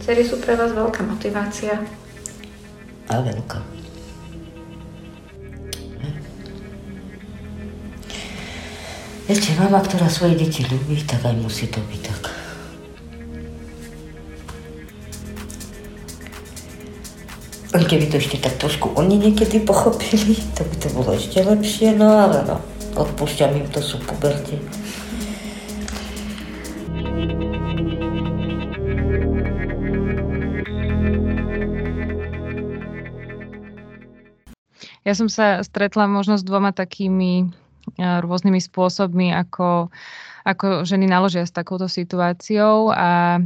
Dcery 0.00 0.24
jsou 0.24 0.40
pro 0.40 0.56
vás 0.56 0.72
velká 0.72 1.02
motivácia? 1.04 1.72
A 3.08 3.20
velká. 3.20 3.79
Viete, 9.30 9.54
mama, 9.62 9.78
ktorá 9.78 10.10
svoje 10.10 10.42
deti 10.42 10.66
ľúbi, 10.66 11.06
tak 11.06 11.22
aj 11.22 11.38
musí 11.38 11.70
to 11.70 11.78
byť 11.78 12.00
tak. 12.02 12.22
Keby 17.86 18.10
to 18.10 18.18
ešte 18.18 18.42
tak 18.42 18.58
trošku 18.58 18.90
oni 18.98 19.30
niekedy 19.30 19.62
pochopili, 19.62 20.34
to 20.58 20.66
by 20.66 20.76
to 20.82 20.88
bolo 20.90 21.14
ešte 21.14 21.46
lepšie, 21.46 21.94
no 21.94 22.10
ale 22.10 22.42
no, 22.42 22.58
odpúšťam 22.98 23.54
im 23.54 23.70
to 23.70 23.78
sú 23.78 24.02
puberty. 24.02 24.58
Ja 35.06 35.14
som 35.14 35.30
sa 35.30 35.62
stretla 35.62 36.10
možno 36.10 36.34
s 36.34 36.42
dvoma 36.42 36.74
takými 36.74 37.54
rôznymi 37.98 38.60
spôsobmi, 38.60 39.32
ako, 39.34 39.90
ako 40.44 40.86
ženy 40.86 41.08
naložia 41.08 41.46
s 41.46 41.54
takouto 41.54 41.88
situáciou 41.88 42.92
a 42.92 43.40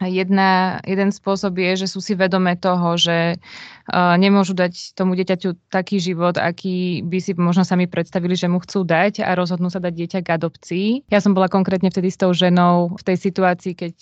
Jedna, 0.00 0.80
jeden 0.88 1.12
spôsob 1.12 1.60
je, 1.60 1.84
že 1.84 1.92
sú 1.92 2.00
si 2.00 2.16
vedomé 2.16 2.56
toho, 2.56 2.96
že 2.96 3.36
uh, 3.36 4.16
nemôžu 4.16 4.56
dať 4.56 4.96
tomu 4.96 5.12
dieťaťu 5.12 5.68
taký 5.68 6.00
život, 6.00 6.40
aký 6.40 7.04
by 7.04 7.20
si 7.20 7.36
možno 7.36 7.68
sami 7.68 7.84
predstavili, 7.84 8.32
že 8.32 8.48
mu 8.48 8.64
chcú 8.64 8.88
dať 8.88 9.20
a 9.20 9.36
rozhodnú 9.36 9.68
sa 9.68 9.76
dať 9.76 9.92
dieťa 9.92 10.18
k 10.24 10.32
adopcii. 10.40 10.88
Ja 11.12 11.20
som 11.20 11.36
bola 11.36 11.52
konkrétne 11.52 11.92
vtedy 11.92 12.08
s 12.08 12.16
tou 12.16 12.32
ženou 12.32 12.96
v 12.96 13.02
tej 13.04 13.16
situácii, 13.20 13.76
keď 13.76 13.94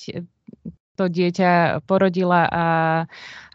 to 0.95 1.11
dieťa 1.11 1.83
porodila 1.83 2.47
a, 2.47 2.67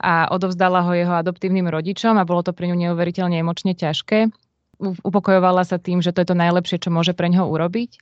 a 0.03 0.13
odovzdala 0.27 0.83
ho 0.83 0.91
jeho 0.91 1.15
adoptívnym 1.15 1.71
rodičom 1.71 2.19
a 2.19 2.27
bolo 2.27 2.43
to 2.43 2.51
pre 2.51 2.67
ňu 2.67 2.75
neuveriteľne 2.75 3.39
emočne 3.39 3.71
ťažké 3.71 4.31
upokojovala 4.83 5.63
sa 5.63 5.79
tým, 5.79 6.03
že 6.03 6.11
to 6.11 6.21
je 6.21 6.29
to 6.29 6.37
najlepšie, 6.37 6.77
čo 6.83 6.91
môže 6.91 7.15
pre 7.15 7.31
ňoho 7.31 7.47
urobiť 7.47 7.97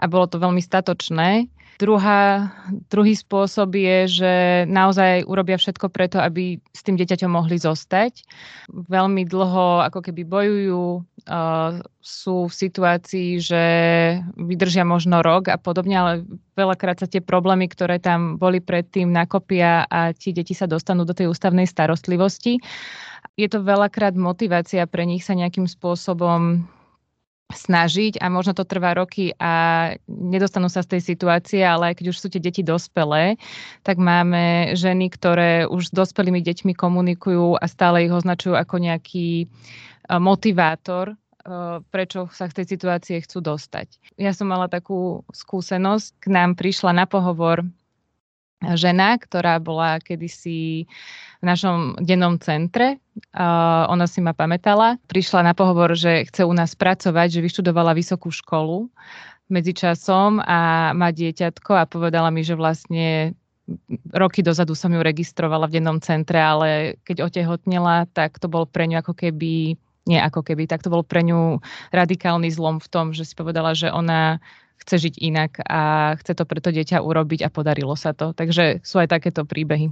a 0.00 0.04
bolo 0.08 0.26
to 0.26 0.40
veľmi 0.40 0.64
statočné. 0.64 1.46
Druhá, 1.74 2.54
druhý 2.86 3.18
spôsob 3.18 3.74
je, 3.74 4.22
že 4.22 4.32
naozaj 4.70 5.26
urobia 5.26 5.58
všetko 5.58 5.90
preto, 5.90 6.22
aby 6.22 6.62
s 6.70 6.80
tým 6.86 6.94
dieťaťom 6.94 7.30
mohli 7.34 7.58
zostať. 7.58 8.22
Veľmi 8.70 9.26
dlho 9.26 9.82
ako 9.82 9.98
keby 10.06 10.22
bojujú, 10.22 11.02
uh, 11.02 11.82
sú 11.98 12.46
v 12.46 12.54
situácii, 12.54 13.42
že 13.42 13.64
vydržia 14.38 14.86
možno 14.86 15.18
rok 15.18 15.50
a 15.50 15.58
podobne, 15.58 15.96
ale 15.98 16.12
veľakrát 16.54 17.02
sa 17.02 17.10
tie 17.10 17.18
problémy, 17.18 17.66
ktoré 17.66 17.98
tam 17.98 18.38
boli 18.38 18.62
predtým, 18.62 19.10
nakopia 19.10 19.82
a 19.90 20.14
ti 20.14 20.30
deti 20.30 20.54
sa 20.54 20.70
dostanú 20.70 21.02
do 21.02 21.16
tej 21.16 21.26
ústavnej 21.26 21.66
starostlivosti. 21.66 22.62
Je 23.34 23.50
to 23.50 23.66
veľakrát 23.66 24.14
motivácia 24.14 24.86
pre 24.86 25.02
nich 25.02 25.26
sa 25.26 25.34
nejakým 25.34 25.66
spôsobom 25.66 26.70
snažiť 27.52 28.24
a 28.24 28.32
možno 28.32 28.56
to 28.56 28.64
trvá 28.64 28.96
roky 28.96 29.36
a 29.36 29.94
nedostanú 30.08 30.72
sa 30.72 30.80
z 30.80 30.96
tej 30.96 31.02
situácie, 31.14 31.60
ale 31.60 31.92
keď 31.92 32.10
už 32.10 32.16
sú 32.16 32.26
tie 32.32 32.40
deti 32.40 32.64
dospelé, 32.64 33.36
tak 33.84 34.00
máme 34.00 34.72
ženy, 34.72 35.12
ktoré 35.12 35.68
už 35.68 35.92
s 35.92 35.92
dospelými 35.92 36.40
deťmi 36.40 36.72
komunikujú 36.72 37.60
a 37.60 37.64
stále 37.68 38.08
ich 38.08 38.12
označujú 38.12 38.56
ako 38.56 38.76
nejaký 38.80 39.44
e, 39.44 39.46
motivátor, 40.16 41.12
e, 41.12 41.14
prečo 41.92 42.32
sa 42.32 42.48
z 42.48 42.64
tej 42.64 42.66
situácie 42.76 43.16
chcú 43.20 43.44
dostať. 43.44 44.16
Ja 44.16 44.32
som 44.32 44.48
mala 44.48 44.72
takú 44.72 45.28
skúsenosť, 45.28 46.24
k 46.24 46.26
nám 46.32 46.56
prišla 46.56 46.96
na 46.96 47.04
pohovor 47.04 47.60
žena, 48.62 49.18
ktorá 49.18 49.58
bola 49.58 49.98
kedysi 50.00 50.86
v 51.40 51.44
našom 51.44 52.00
dennom 52.00 52.40
centre. 52.40 52.96
Uh, 53.36 53.84
ona 53.92 54.08
si 54.08 54.24
ma 54.24 54.32
pamätala. 54.32 54.96
Prišla 55.10 55.44
na 55.44 55.52
pohovor, 55.52 55.92
že 55.92 56.24
chce 56.30 56.48
u 56.48 56.54
nás 56.56 56.72
pracovať, 56.72 57.38
že 57.38 57.44
vyštudovala 57.44 57.92
vysokú 57.92 58.32
školu 58.32 58.88
medzičasom 59.52 60.40
a 60.40 60.90
má 60.96 61.12
dieťatko 61.12 61.76
a 61.76 61.84
povedala 61.84 62.32
mi, 62.32 62.40
že 62.40 62.56
vlastne 62.56 63.36
roky 64.12 64.40
dozadu 64.40 64.72
som 64.72 64.92
ju 64.92 65.00
registrovala 65.00 65.68
v 65.68 65.80
dennom 65.80 66.00
centre, 66.00 66.36
ale 66.36 66.96
keď 67.04 67.28
otehotnela, 67.28 68.08
tak 68.12 68.40
to 68.40 68.48
bol 68.48 68.64
pre 68.64 68.88
ňu 68.88 69.04
ako 69.04 69.12
keby 69.12 69.76
nie 70.04 70.20
ako 70.20 70.44
keby, 70.44 70.68
tak 70.68 70.84
to 70.84 70.92
bol 70.92 71.00
pre 71.00 71.24
ňu 71.24 71.64
radikálny 71.88 72.52
zlom 72.52 72.76
v 72.76 72.88
tom, 72.92 73.16
že 73.16 73.24
si 73.24 73.32
povedala, 73.32 73.72
že 73.72 73.88
ona 73.88 74.36
chce 74.84 75.08
žiť 75.08 75.14
inak 75.24 75.50
a 75.64 76.12
chce 76.20 76.36
to 76.36 76.44
preto 76.44 76.68
dieťa 76.68 77.00
urobiť 77.00 77.48
a 77.48 77.48
podarilo 77.48 77.96
sa 77.96 78.12
to. 78.12 78.36
Takže 78.36 78.84
sú 78.84 79.00
aj 79.00 79.08
takéto 79.08 79.48
príbehy. 79.48 79.90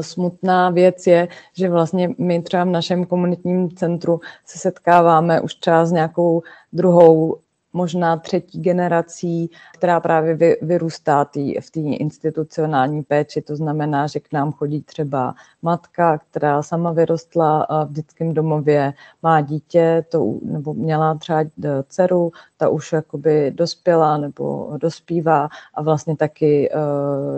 Smutná 0.00 0.70
věc 0.70 1.06
je, 1.06 1.28
že 1.52 1.68
vlastně 1.68 2.08
my 2.18 2.42
třeba 2.42 2.64
v 2.64 2.68
našem 2.80 3.04
komunitním 3.04 3.70
centru 3.70 4.20
se 4.44 4.58
setkáváme 4.58 5.40
už 5.40 5.54
třeba 5.54 5.86
s 5.86 5.92
nějakou 5.92 6.42
druhou 6.72 7.36
možná 7.76 8.16
třetí 8.16 8.60
generací, 8.60 9.50
která 9.74 10.00
právě 10.00 10.34
vy, 10.34 10.56
vyrůstá 10.62 11.24
tý, 11.24 11.60
v 11.60 11.70
té 11.70 11.80
institucionální 11.80 13.02
péči. 13.02 13.42
To 13.42 13.56
znamená, 13.56 14.06
že 14.06 14.20
k 14.20 14.32
nám 14.32 14.52
chodí 14.52 14.82
třeba 14.82 15.34
matka, 15.62 16.18
která 16.18 16.62
sama 16.62 16.92
vyrostla 16.92 17.66
v 17.84 17.92
dětském 17.92 18.34
domově, 18.34 18.92
má 19.22 19.40
dítě, 19.40 20.04
to, 20.08 20.34
nebo 20.42 20.74
měla 20.74 21.14
třeba 21.14 21.44
dceru, 21.88 22.32
ta 22.56 22.68
už 22.68 22.92
jakoby 22.92 23.50
dospěla 23.50 24.16
nebo 24.16 24.76
dospívá 24.80 25.48
a 25.74 25.82
vlastně 25.82 26.16
taky 26.16 26.70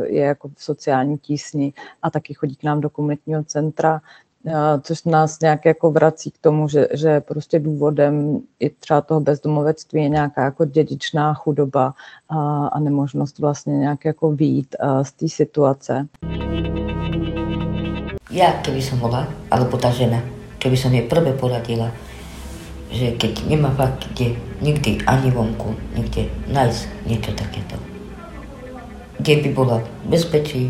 je 0.05 0.23
jako 0.23 0.49
v 0.49 0.63
sociální 0.63 1.19
tísni 1.19 1.73
a 2.03 2.11
taky 2.11 2.35
chodí 2.35 2.57
k 2.57 2.65
nám 2.65 2.81
do 2.81 2.91
komunitního 2.91 3.45
centra 3.45 4.01
což 4.83 5.05
nás 5.05 5.41
nějak 5.41 5.65
jako 5.65 5.91
vrací 5.91 6.31
k 6.31 6.39
tomu, 6.39 6.69
že, 6.69 6.89
že 6.95 7.21
prostě 7.21 7.59
důvodem 7.59 8.41
i 8.61 8.71
třeba 8.71 9.01
toho 9.01 9.21
bezdomovectví 9.21 10.03
je 10.03 10.09
nějaká 10.09 10.45
jako 10.45 10.65
dědičná 10.65 11.35
chudoba 11.35 11.95
a, 12.29 12.67
a 12.67 12.81
nemožnost 12.81 13.39
vlastně 13.39 13.73
nějak 13.79 14.05
jako 14.05 14.33
výjít 14.33 14.77
z 15.03 15.13
té 15.13 15.29
situace. 15.29 16.07
Ja, 18.29 18.61
keby 18.61 18.85
som 18.85 19.01
bola, 19.01 19.25
alebo 19.49 19.81
tá 19.81 19.89
žena, 19.89 20.21
keby 20.61 20.77
som 20.77 20.93
jej 20.93 21.09
prvé 21.09 21.33
poradila, 21.33 21.89
že 22.93 23.17
keď 23.17 23.49
nemá 23.49 23.73
fakt 23.73 24.05
kde 24.13 24.37
nikdy 24.61 25.01
ani 25.09 25.33
vonku, 25.33 25.73
nikde 25.97 26.29
nájsť 26.53 27.09
niečo 27.09 27.33
takéto, 27.33 27.81
kde 29.17 29.35
by 29.43 29.49
bola 29.57 29.81
bezpečí, 30.05 30.69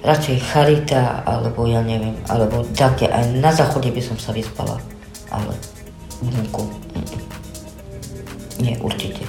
radšej 0.00 0.38
charita, 0.40 1.20
alebo 1.28 1.68
ja 1.68 1.84
neviem, 1.84 2.16
alebo 2.32 2.64
také, 2.72 3.08
aj 3.08 3.36
na 3.36 3.52
záchode 3.52 3.92
by 3.92 4.00
som 4.00 4.16
sa 4.16 4.32
vyspala, 4.32 4.80
ale 5.28 5.52
vonku, 6.24 6.68
nie, 8.60 8.76
určite. 8.80 9.24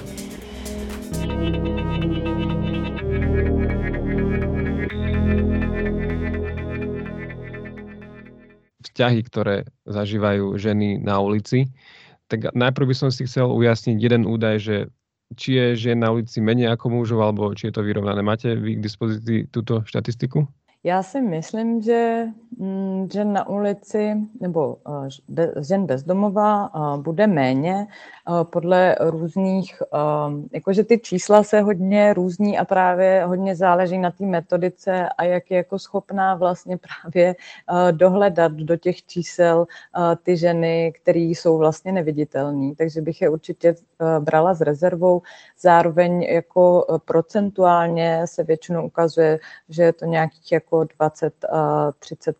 vzťahy, 9.01 9.19
ktoré 9.23 9.55
zažívajú 9.87 10.61
ženy 10.61 11.01
na 11.01 11.17
ulici. 11.23 11.71
Tak 12.29 12.53
najprv 12.53 12.91
by 12.91 12.95
som 12.95 13.09
si 13.09 13.25
chcel 13.25 13.49
ujasniť 13.49 13.97
jeden 13.97 14.29
údaj, 14.29 14.61
že 14.61 14.75
či 15.39 15.57
je 15.57 15.65
žien 15.73 15.97
na 15.97 16.11
ulici 16.11 16.43
menej 16.43 16.75
ako 16.75 17.01
mužov, 17.01 17.23
alebo 17.23 17.49
či 17.55 17.71
je 17.71 17.79
to 17.79 17.87
vyrovnané. 17.87 18.21
Máte 18.21 18.53
vy 18.53 18.77
k 18.77 18.83
dispozícii 18.83 19.39
túto 19.49 19.81
štatistiku? 19.87 20.45
Já 20.83 21.03
si 21.03 21.21
myslím, 21.21 21.81
že 21.81 22.25
mm, 22.57 23.09
žen 23.13 23.33
na 23.33 23.47
ulici 23.49 24.13
nebo 24.41 24.77
eh, 25.37 25.63
žen 25.63 25.85
bezdomová 25.85 26.65
eh, 26.65 27.01
bude 27.01 27.27
méně 27.27 27.87
podle 28.43 28.95
různých, 28.99 29.81
jakože 30.51 30.83
ty 30.83 30.99
čísla 30.99 31.43
se 31.43 31.61
hodně 31.61 32.13
různí 32.13 32.57
a 32.57 32.65
právě 32.65 33.23
hodně 33.25 33.55
záleží 33.55 33.97
na 33.97 34.11
té 34.11 34.25
metodice 34.25 35.09
a 35.17 35.23
jak 35.23 35.51
je 35.51 35.57
jako 35.57 35.79
schopná 35.79 36.35
vlastně 36.35 36.77
právě 37.07 37.35
dohledat 37.91 38.51
do 38.51 38.77
těch 38.77 39.03
čísel 39.03 39.67
ty 40.23 40.37
ženy, 40.37 40.93
které 41.01 41.19
jsou 41.19 41.57
vlastně 41.57 41.91
neviditelné. 41.91 42.75
Takže 42.77 43.01
bych 43.01 43.21
je 43.21 43.29
určitě 43.29 43.75
brala 44.19 44.53
s 44.53 44.61
rezervou. 44.61 45.21
Zároveň 45.59 46.21
jako 46.21 46.85
procentuálně 47.05 48.21
se 48.25 48.43
většinou 48.43 48.85
ukazuje, 48.85 49.39
že 49.69 49.83
je 49.83 49.93
to 49.93 50.05
nějakých 50.05 50.51
jako 50.51 50.61
jako 50.61 50.81
20-30 50.99 52.33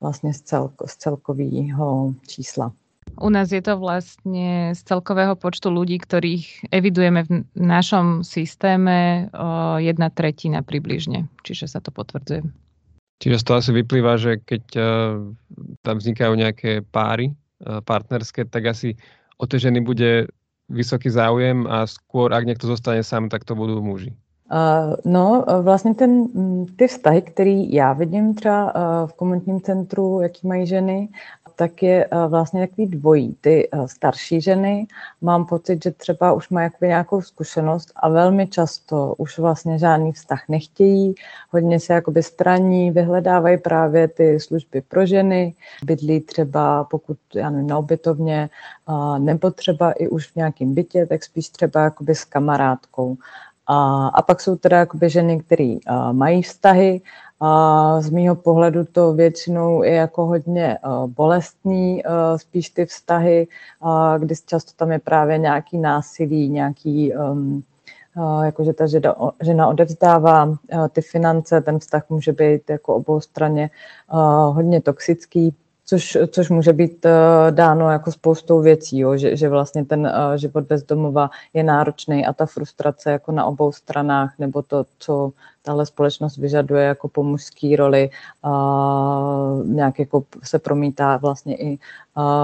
vlastně 0.00 0.34
z, 0.34 0.40
celko, 0.42 0.88
z 0.88 0.96
celkového 0.96 2.14
čísla. 2.26 2.72
U 3.20 3.30
nás 3.30 3.52
je 3.52 3.62
to 3.62 3.78
vlastne 3.78 4.74
z 4.74 4.80
celkového 4.82 5.36
počtu 5.36 5.70
ľudí, 5.70 6.00
ktorých 6.00 6.72
evidujeme 6.74 7.22
v 7.28 7.44
našom 7.54 8.26
systéme 8.26 9.28
jedna 9.78 10.10
tretina 10.10 10.64
približne, 10.64 11.28
čiže 11.46 11.70
sa 11.70 11.78
to 11.78 11.94
potvrdzuje. 11.94 12.42
Čiže 13.22 13.38
z 13.38 13.44
toho 13.46 13.56
asi 13.62 13.70
vyplýva, 13.70 14.18
že 14.18 14.42
keď 14.42 14.62
tam 15.86 15.96
vznikajú 16.02 16.32
nejaké 16.34 16.82
páry 16.82 17.30
partnerské, 17.62 18.50
tak 18.50 18.66
asi 18.66 18.98
o 19.38 19.46
tie 19.46 19.62
ženy 19.62 19.78
bude 19.86 20.26
vysoký 20.66 21.06
záujem 21.06 21.68
a 21.70 21.86
skôr, 21.86 22.34
ak 22.34 22.42
niekto 22.42 22.66
zostane 22.66 23.06
sám, 23.06 23.30
tak 23.30 23.46
to 23.46 23.54
budú 23.54 23.78
muži. 23.78 24.10
No, 25.04 25.44
vlastně 25.62 25.94
ten, 25.94 26.28
ty 26.76 26.86
vztahy, 26.86 27.22
který 27.22 27.72
já 27.72 27.92
vidím 27.92 28.34
třeba 28.34 28.72
v 29.06 29.12
komunitním 29.12 29.60
centru, 29.60 30.20
jaký 30.20 30.46
mají 30.46 30.66
ženy, 30.66 31.08
tak 31.56 31.82
je 31.82 32.08
vlastně 32.28 32.66
takový 32.66 32.86
dvojí. 32.86 33.36
Ty 33.40 33.68
starší 33.86 34.40
ženy, 34.40 34.86
mám 35.20 35.46
pocit, 35.46 35.84
že 35.84 35.90
třeba 35.90 36.32
už 36.32 36.48
mají 36.48 36.70
nějakou 36.80 37.20
zkušenost 37.20 37.92
a 37.96 38.08
velmi 38.08 38.46
často 38.46 39.14
už 39.18 39.38
vlastně 39.38 39.78
žádný 39.78 40.12
vztah 40.12 40.42
nechtějí, 40.48 41.14
hodně 41.50 41.80
se 41.80 41.92
jakoby 41.92 42.22
straní, 42.22 42.90
vyhledávají 42.90 43.58
právě 43.58 44.08
ty 44.08 44.40
služby 44.40 44.80
pro 44.80 45.06
ženy, 45.06 45.54
bydlí 45.84 46.20
třeba, 46.20 46.84
pokud 46.84 47.16
já 47.34 47.50
nevím, 47.50 47.66
na 47.66 47.78
obytovně, 47.78 48.50
nebo 49.18 49.50
třeba 49.50 49.92
i 49.92 50.08
už 50.08 50.30
v 50.30 50.36
nějakém 50.36 50.74
bytě, 50.74 51.06
tak 51.06 51.24
spíš 51.24 51.48
třeba 51.48 51.82
jakoby 51.82 52.14
s 52.14 52.24
kamarádkou. 52.24 53.16
A, 53.66 54.08
a 54.08 54.22
pak 54.22 54.40
jsou 54.40 54.56
teda 54.56 54.78
jakoby 54.78 55.10
ženy, 55.10 55.40
které 55.40 55.76
mají 56.12 56.42
vztahy. 56.42 57.00
A 57.44 58.00
z 58.00 58.10
mýho 58.10 58.34
pohledu 58.34 58.84
to 58.84 59.12
většinou 59.12 59.82
je 59.82 59.92
jako 59.92 60.26
hodně 60.26 60.78
uh, 60.86 61.06
bolestný, 61.06 62.04
uh, 62.04 62.36
spíš 62.36 62.70
ty 62.70 62.86
vztahy, 62.86 63.46
kdy 64.18 64.34
často 64.46 64.72
tam 64.76 64.92
je 64.92 64.98
právě 64.98 65.38
nějaký 65.38 65.78
násilí, 65.78 66.48
nějaký 66.48 67.14
um, 67.14 67.62
jakože 68.44 68.72
ta 68.72 68.86
žena, 68.86 69.14
žena 69.42 69.68
odevzdává 69.68 70.54
ty 70.92 71.00
finance, 71.00 71.60
ten 71.60 71.78
vztah 71.78 72.10
může 72.10 72.32
být 72.32 72.70
jako 72.70 72.94
obou 72.94 73.20
straně 73.20 73.70
hodně 74.52 74.80
toxický 74.80 75.54
což, 75.84 76.18
což 76.30 76.50
může 76.50 76.72
být 76.72 77.04
uh, 77.04 77.10
dáno 77.50 77.90
jako 77.90 78.12
spoustou 78.12 78.60
věcí, 78.60 78.98
jo, 78.98 79.16
že, 79.16 79.36
že 79.36 79.48
vlastně 79.48 79.84
ten 79.84 80.00
uh, 80.00 80.36
život 80.36 80.64
bezdomova 80.64 81.30
je 81.54 81.62
náročný 81.62 82.26
a 82.26 82.32
ta 82.32 82.46
frustrace 82.46 83.10
jako 83.10 83.32
na 83.32 83.44
obou 83.44 83.72
stranách, 83.72 84.34
nebo 84.38 84.62
to, 84.62 84.84
co 84.98 85.32
tahle 85.62 85.86
společnost 85.86 86.36
vyžaduje 86.36 86.84
jako 86.84 87.08
po 87.08 87.22
mužské 87.22 87.76
roli, 87.76 88.10
uh, 88.44 89.66
nějak 89.66 89.98
jako 89.98 90.24
se 90.42 90.58
promítá 90.58 91.16
vlastně 91.16 91.56
i 91.56 91.78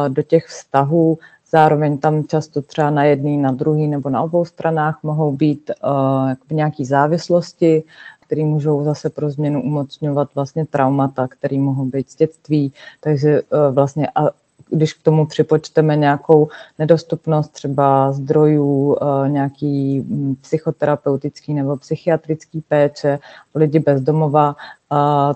do 0.08 0.22
těch 0.22 0.46
vztahů, 0.46 1.18
Zároveň 1.50 1.98
tam 1.98 2.24
často 2.24 2.62
třeba 2.62 2.90
na 2.90 3.04
jedný, 3.04 3.38
na 3.38 3.52
druhý 3.52 3.86
nebo 3.86 4.10
na 4.10 4.22
obou 4.22 4.44
stranách 4.44 4.98
mohou 5.02 5.32
být 5.32 5.70
uh, 5.84 6.32
nějaké 6.50 6.84
závislosti, 6.84 7.84
které 8.28 8.44
můžou 8.44 8.84
zase 8.84 9.10
pro 9.10 9.30
změnu 9.30 9.62
umocňovat 9.62 10.28
vlastně 10.34 10.66
traumata, 10.66 11.28
které 11.28 11.58
mohou 11.58 11.84
být 11.84 12.10
z 12.10 12.16
dětství. 12.16 12.72
Takže 13.00 13.30
eh, 13.40 13.70
vlastně 13.72 14.08
a 14.14 14.28
když 14.70 14.92
k 14.92 15.02
tomu 15.02 15.26
připočteme 15.26 15.96
nějakou 15.96 16.48
nedostupnost 16.78 17.52
třeba 17.52 18.12
zdrojů, 18.12 18.96
eh, 19.00 19.28
nějaký 19.28 20.00
hm, 20.00 20.36
psychoterapeutický 20.40 21.54
nebo 21.54 21.76
psychiatrický 21.76 22.60
péče, 22.60 23.18
lidi 23.54 23.78
bez 23.78 24.00
domova, 24.00 24.56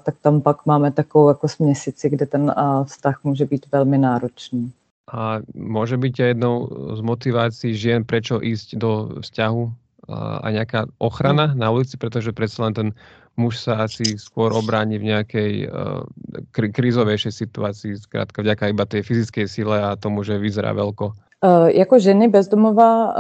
tak 0.04 0.14
tam 0.20 0.40
pak 0.40 0.66
máme 0.66 0.92
takovou 0.92 1.28
jako 1.28 1.48
směsici, 1.48 2.10
kde 2.10 2.26
ten 2.26 2.52
eh, 2.56 2.84
vztah 2.84 3.24
může 3.24 3.44
být 3.44 3.66
velmi 3.72 3.98
náročný. 3.98 4.72
A 5.12 5.38
může 5.54 5.96
být 5.96 6.18
jednou 6.18 6.68
z 6.96 7.00
motivací 7.00 7.76
žen, 7.76 8.04
prečo 8.04 8.40
ísť 8.42 8.76
do 8.76 9.08
vzťahu 9.20 9.72
a 10.10 10.48
nejaká 10.50 10.90
ochrana 10.98 11.54
na 11.54 11.70
ulici, 11.70 11.94
pretože 11.94 12.34
predsa 12.34 12.66
len 12.66 12.74
ten 12.74 12.88
muž 13.36 13.64
sa 13.64 13.88
asi 13.88 14.18
skôr 14.20 14.52
obráni 14.52 15.00
v 15.00 15.08
nejakej 15.14 15.52
uh, 15.66 16.04
krízovejšej 16.52 17.32
situácii, 17.32 17.92
zkrátka 17.96 18.42
vďaka 18.42 18.68
iba 18.68 18.84
tej 18.84 19.02
fyzickej 19.02 19.46
sile 19.48 19.78
a 19.80 19.96
tomu, 19.96 20.24
že 20.24 20.36
vyzerá 20.36 20.72
veľko. 20.76 21.12
Uh, 21.42 21.66
jako 21.66 21.98
ženy 21.98 22.28
bezdomová 22.28 22.94
uh, 23.06 23.14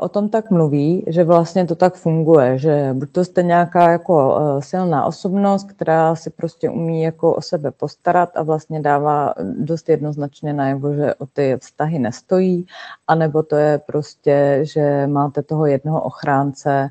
o 0.00 0.08
tom 0.08 0.28
tak 0.28 0.50
mluví, 0.50 1.04
že 1.06 1.24
vlastně 1.24 1.64
to 1.64 1.74
tak 1.74 1.94
funguje, 1.94 2.58
že 2.58 2.90
buď 2.92 3.12
to 3.12 3.24
jste 3.24 3.42
nějaká 3.42 3.90
jako 3.90 4.36
uh, 4.36 4.60
silná 4.60 5.04
osobnost, 5.04 5.72
která 5.72 6.14
si 6.14 6.30
prostě 6.30 6.70
umí 6.70 7.02
jako 7.02 7.34
o 7.34 7.42
sebe 7.42 7.70
postarat 7.70 8.36
a 8.36 8.42
vlastně 8.42 8.80
dává 8.80 9.34
dost 9.58 9.88
jednoznačně 9.88 10.52
najevo, 10.52 10.94
že 10.94 11.14
o 11.14 11.26
ty 11.26 11.56
vztahy 11.60 11.98
nestojí, 11.98 12.66
anebo 13.08 13.42
to 13.42 13.56
je 13.56 13.78
prostě, 13.78 14.60
že 14.62 15.06
máte 15.06 15.42
toho 15.42 15.66
jednoho 15.66 16.00
ochránce, 16.02 16.88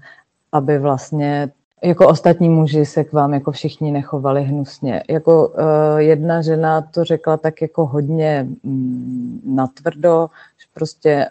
aby 0.51 0.79
vlastně 0.79 1.49
jako 1.85 2.07
ostatní 2.07 2.49
muži 2.49 2.85
se 2.85 3.03
k 3.03 3.13
vám 3.13 3.33
jako 3.33 3.51
všichni 3.51 3.91
nechovali 3.91 4.43
hnusně. 4.43 5.03
Jako 5.09 5.47
uh, 5.47 5.55
jedna 5.97 6.41
žena 6.41 6.81
to 6.81 7.03
řekla 7.03 7.37
tak 7.37 7.61
jako 7.61 7.85
hodně 7.85 8.47
mm, 8.63 9.41
natvrdo, 9.45 10.29
že 10.57 10.65
prostě 10.73 11.29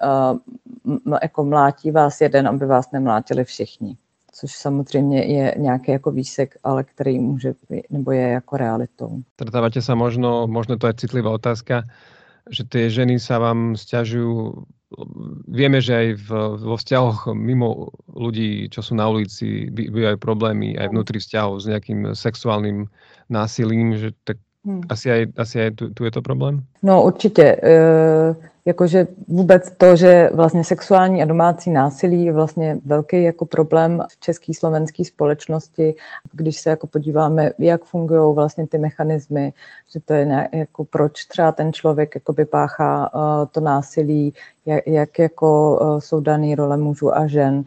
uh, 0.87 1.17
jako 1.23 1.45
mlátí 1.45 1.91
vás 1.91 2.21
jeden, 2.21 2.49
aby 2.49 2.67
vás 2.67 2.91
nemlátili 2.93 3.45
všichni. 3.45 3.97
Což 4.33 4.53
samozřejmě 4.53 5.25
je 5.25 5.55
nějaký 5.59 5.93
jako 5.93 6.11
výsek, 6.11 6.57
ale 6.65 6.85
který 6.85 7.19
může 7.19 7.55
nebo 7.91 8.13
je 8.13 8.29
jako 8.29 8.57
realitou. 8.57 9.23
Stretávate 9.39 9.79
sa 9.83 9.95
možno, 9.95 10.51
možno 10.51 10.75
to 10.75 10.87
je 10.91 10.95
citlivá 10.95 11.31
otázka, 11.31 11.87
že 12.51 12.63
tie 12.69 12.93
ženy 12.93 13.17
sa 13.17 13.41
vám 13.41 13.77
stiažujú 13.77 14.65
vieme, 15.51 15.83
že 15.83 15.93
aj 15.95 16.09
v, 16.23 16.29
vo 16.61 16.77
vzťahoch 16.79 17.35
mimo 17.35 17.91
ľudí, 18.15 18.71
čo 18.71 18.85
sú 18.85 18.95
na 18.95 19.11
ulici, 19.11 19.67
bývajú 19.71 20.17
problémy 20.23 20.79
aj 20.79 20.95
vnútri 20.95 21.19
vzťahov 21.19 21.63
s 21.63 21.67
nejakým 21.67 22.15
sexuálnym 22.15 22.87
násilím, 23.27 23.99
že 23.99 24.15
tak 24.23 24.39
Hmm. 24.65 24.81
Asi 24.89 25.11
aj, 25.11 25.27
asi 25.37 25.61
aj 25.61 25.71
tu, 25.71 25.95
tu 25.95 26.05
je 26.05 26.11
to 26.11 26.23
problém? 26.23 26.63
No 26.83 27.03
určitě. 27.03 27.57
E, 27.63 28.35
jakože 28.65 29.07
vůbec 29.29 29.71
to, 29.77 29.97
že 29.97 30.31
vlastně 30.35 30.65
sexuální 30.65 31.23
a 31.23 31.25
domácí 31.25 31.71
násilí 31.71 32.25
je 32.25 32.33
vlastně 32.33 32.79
velký 32.85 33.23
jako 33.23 33.47
problém 33.47 34.03
v 34.09 34.21
české 34.21 34.55
slovenské 34.55 35.05
společnosti. 35.05 35.95
Když 36.33 36.57
se 36.61 36.71
jako 36.71 36.87
podíváme, 36.87 37.51
jak 37.59 37.85
fungují 37.85 38.35
vlastně 38.35 38.67
ty 38.67 38.79
mechanismy, 38.79 39.53
že 39.93 40.01
to 40.01 40.13
je 40.13 40.25
nějak, 40.25 40.53
jako 40.53 40.85
proč 40.85 41.25
třeba 41.25 41.53
ten 41.53 41.73
člověk 41.73 42.15
jakoby 42.15 42.45
páchá 42.45 43.15
uh, 43.15 43.21
to 43.53 43.61
násilí, 43.61 44.35
jak, 44.67 44.87
jak 44.87 45.19
jako 45.19 45.79
uh, 45.81 46.01
jsou 46.01 46.21
dané 46.21 46.55
role 46.55 46.77
mužů 46.77 47.17
a 47.17 47.27
žen, 47.27 47.65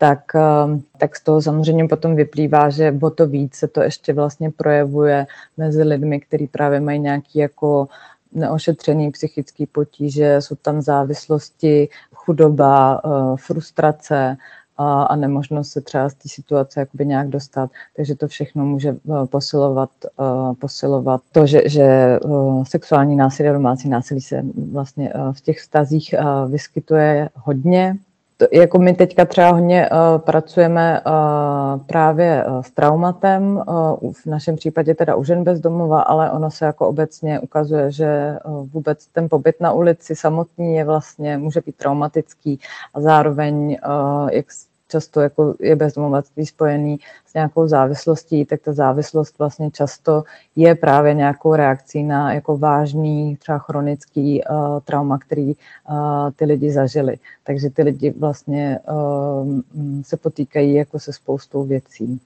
tak, 0.00 0.34
ehm, 0.34 0.82
tak 0.98 1.16
z 1.16 1.22
toho 1.22 1.42
samozřejmě 1.42 1.88
potom 1.88 2.16
vyplývá, 2.16 2.70
že 2.70 2.96
o 3.02 3.10
to 3.10 3.26
víc 3.26 3.54
se 3.54 3.68
to 3.68 3.82
ještě 3.82 4.12
vlastně 4.12 4.50
projevuje 4.50 5.26
mezi 5.56 5.82
lidmi, 5.82 6.20
kteří 6.20 6.46
právě 6.46 6.80
mají 6.80 7.00
nějaký 7.00 7.38
jako 7.38 7.88
neošetřený 8.32 9.10
psychický 9.10 9.66
potíže, 9.66 10.40
jsou 10.40 10.54
tam 10.54 10.82
závislosti, 10.82 11.88
chudoba, 12.14 13.00
eh, 13.04 13.36
frustrace 13.36 14.36
a, 14.76 15.16
nemožnost 15.16 15.70
se 15.70 15.80
třeba 15.80 16.08
z 16.08 16.14
té 16.14 16.28
situace 16.28 16.80
jakoby 16.80 17.06
nějak 17.06 17.28
dostat. 17.28 17.70
Takže 17.96 18.14
to 18.14 18.28
všechno 18.28 18.64
může 18.64 18.88
eh, 18.88 19.26
posilovat, 19.26 19.90
eh, 20.04 20.54
posilovat 20.54 21.20
to, 21.32 21.46
že, 21.46 21.62
že 21.66 22.18
sexuální 22.62 23.16
násilí 23.16 23.48
a 23.48 23.52
domácí 23.52 23.88
násilí 23.88 24.20
se 24.20 24.42
vlastně 24.72 25.12
v 25.32 25.40
těch 25.40 25.58
vztazích 25.58 26.14
vyskytuje 26.48 27.28
hodně 27.34 27.96
to, 28.40 28.46
jako 28.52 28.78
my 28.78 28.94
teďka 28.94 29.24
třeba 29.24 29.50
hodně 29.50 29.90
uh, 29.90 30.18
pracujeme 30.18 31.00
uh, 31.06 31.82
právě 31.86 32.44
uh, 32.44 32.62
s 32.62 32.70
traumatem, 32.70 33.62
uh, 33.68 34.12
v 34.12 34.26
našem 34.26 34.56
případě 34.56 34.94
teda 34.94 35.14
u 35.14 35.24
žen 35.24 35.44
bezdomova, 35.44 36.02
ale 36.02 36.30
ono 36.30 36.50
se 36.50 36.64
jako 36.64 36.88
obecně 36.88 37.40
ukazuje, 37.40 37.92
že 37.92 38.38
uh, 38.44 38.68
vůbec 38.68 39.06
ten 39.06 39.28
pobyt 39.28 39.60
na 39.60 39.72
ulici 39.72 40.16
samotný 40.16 40.74
je 40.74 40.84
vlastně, 40.84 41.38
může 41.38 41.60
být 41.60 41.76
traumatický 41.76 42.60
a 42.94 43.00
zároveň, 43.00 43.78
uh, 43.86 44.30
jak 44.30 44.46
často 44.90 45.20
jako 45.20 45.54
je 45.60 45.76
bezdomovectví 45.76 46.46
spojený 46.46 46.98
s 47.26 47.34
nějakou 47.34 47.66
závislostí, 47.66 48.44
tak 48.44 48.60
ta 48.60 48.72
závislost 48.72 49.38
vlastně 49.38 49.70
často 49.70 50.22
je 50.56 50.74
právě 50.74 51.14
nějakou 51.14 51.54
reakcí 51.54 52.02
na 52.02 52.32
jako 52.32 52.58
vážný, 52.58 53.36
třeba 53.36 53.58
chronický 53.58 54.42
uh, 54.42 54.80
trauma, 54.84 55.18
který 55.18 55.54
uh, 55.54 56.30
ty 56.36 56.44
lidi 56.44 56.70
zažili. 56.70 57.16
Takže 57.44 57.70
ty 57.70 57.82
lidi 57.82 58.10
vlastně 58.18 58.78
uh, 58.90 59.60
se 60.02 60.16
potýkají 60.16 60.74
jako 60.74 60.98
se 60.98 61.12
spoustou 61.12 61.64
věcí. 61.64 62.20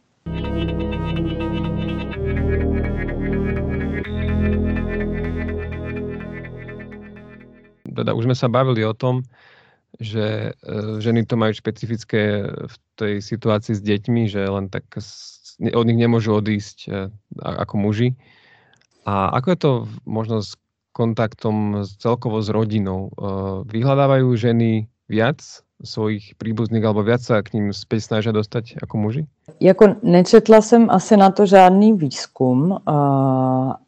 Teda 7.95 8.11
už 8.11 8.27
sme 8.27 8.35
sa 8.35 8.51
bavili 8.51 8.83
o 8.83 8.91
tom, 8.91 9.23
že 10.01 10.53
e, 10.55 11.01
ženy 11.01 11.27
to 11.27 11.39
majú 11.39 11.53
špecifické 11.55 12.51
v 12.51 12.77
tej 12.99 13.15
situácii 13.23 13.75
s 13.79 13.83
deťmi, 13.83 14.23
že 14.27 14.43
len 14.47 14.67
tak 14.71 14.87
od 15.61 15.85
nich 15.87 15.99
nemôžu 15.99 16.35
odísť 16.35 16.79
e, 16.87 16.91
ako 17.39 17.75
muži. 17.79 18.19
A 19.05 19.31
ako 19.37 19.49
je 19.51 19.59
to 19.59 19.73
možno 20.09 20.37
s 20.43 20.57
kontaktom 20.95 21.87
celkovo 22.01 22.43
s 22.43 22.49
rodinou? 22.51 23.11
E, 23.11 23.13
vyhľadávajú 23.71 24.29
ženy 24.35 24.91
viac 25.07 25.43
svojich 25.85 26.39
príbuzných 26.41 26.81
alebo 26.81 27.05
viac 27.05 27.21
sa 27.21 27.43
k 27.45 27.59
ním 27.59 27.67
späť 27.75 28.09
snažia 28.09 28.33
dostať 28.33 28.81
ako 28.83 28.95
muži? 28.99 29.23
Jako 29.61 30.01
nečetla 30.03 30.63
jsem 30.63 30.91
asi 30.91 31.17
na 31.17 31.31
to 31.31 31.47
žádný 31.47 31.93
výzkum, 31.93 32.79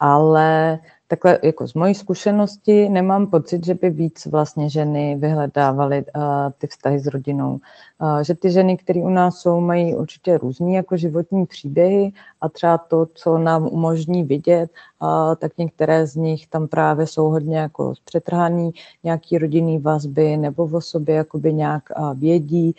ale 0.00 0.78
takhle 1.08 1.38
jako 1.42 1.68
z 1.68 1.74
mojí 1.74 1.94
zkušenosti 1.94 2.88
nemám 2.88 3.26
pocit, 3.26 3.66
že 3.66 3.74
by 3.74 3.90
víc 3.90 4.26
vlastně 4.26 4.70
ženy 4.70 5.16
vyhledávaly 5.16 6.04
uh, 6.16 6.22
ty 6.58 6.66
vztahy 6.66 6.98
s 6.98 7.06
rodinou. 7.06 7.60
Uh, 8.00 8.18
že 8.18 8.34
ty 8.34 8.50
ženy, 8.50 8.76
které 8.76 9.00
u 9.00 9.08
nás 9.08 9.38
jsou, 9.38 9.60
mají 9.60 9.94
určitě 9.94 10.38
různý 10.38 10.74
jako 10.74 10.96
životní 10.96 11.46
příběhy 11.46 12.12
a 12.40 12.48
třeba 12.48 12.78
to, 12.78 13.06
co 13.14 13.38
nám 13.38 13.66
umožní 13.66 14.24
vidět, 14.24 14.70
uh, 15.02 15.34
tak 15.38 15.58
některé 15.58 16.06
z 16.06 16.16
nich 16.16 16.46
tam 16.46 16.68
právě 16.68 17.06
jsou 17.06 17.28
hodně 17.28 17.58
jako 17.58 17.94
přetrhaný, 18.04 18.70
nějaký 19.04 19.38
rodinný 19.38 19.78
vazby 19.78 20.36
nebo 20.36 20.64
o 20.64 20.80
sobě 20.80 21.14
jakoby 21.14 21.52
nějak 21.54 21.82
uh, 21.98 22.14
vědí, 22.14 22.74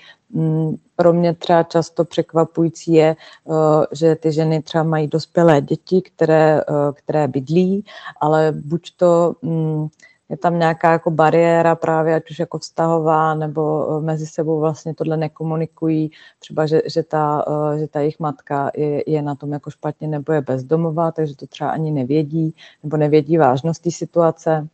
pro 0.95 1.13
mě 1.13 1.33
třeba 1.33 1.63
často 1.63 2.05
překvapující 2.05 2.93
je, 2.93 3.15
eh, 3.15 3.85
že 3.91 4.15
ty 4.15 4.31
ženy 4.31 4.61
třeba 4.61 4.83
mají 4.83 5.07
dospělé 5.07 5.61
děti, 5.61 6.01
které, 6.01 6.61
eh, 6.61 6.93
které 6.93 7.27
bydlí, 7.27 7.85
ale 8.21 8.51
buď 8.51 8.91
to 8.97 9.35
mm, 9.41 9.87
je 10.29 10.37
tam 10.37 10.59
nějaká 10.59 10.91
jako 10.91 11.11
bariéra 11.11 11.75
právě, 11.75 12.15
ať 12.15 12.31
už 12.31 12.39
jako 12.39 12.59
vztahová, 12.59 13.33
nebo 13.33 13.87
eh, 13.97 14.01
mezi 14.01 14.27
sebou 14.27 14.59
vlastně 14.59 14.93
tohle 14.93 15.17
nekomunikují, 15.17 16.11
třeba, 16.39 16.65
že, 16.65 16.81
že, 16.85 17.03
ta, 17.03 17.45
že 17.79 17.87
ta 17.87 17.99
jejich 17.99 18.19
matka 18.19 18.71
je, 18.75 19.03
je 19.07 19.21
na 19.21 19.35
tom 19.35 19.53
jako 19.53 19.69
špatně 19.69 20.07
nebo 20.07 20.33
je 20.33 20.41
bezdomová, 20.41 21.11
takže 21.11 21.35
to 21.35 21.47
třeba 21.47 21.69
ani 21.69 21.91
nevědí, 21.91 22.55
nebo 22.83 22.97
nevědí 22.97 23.37
vážnost 23.37 23.79
té 23.79 23.91
situace. 23.91 24.67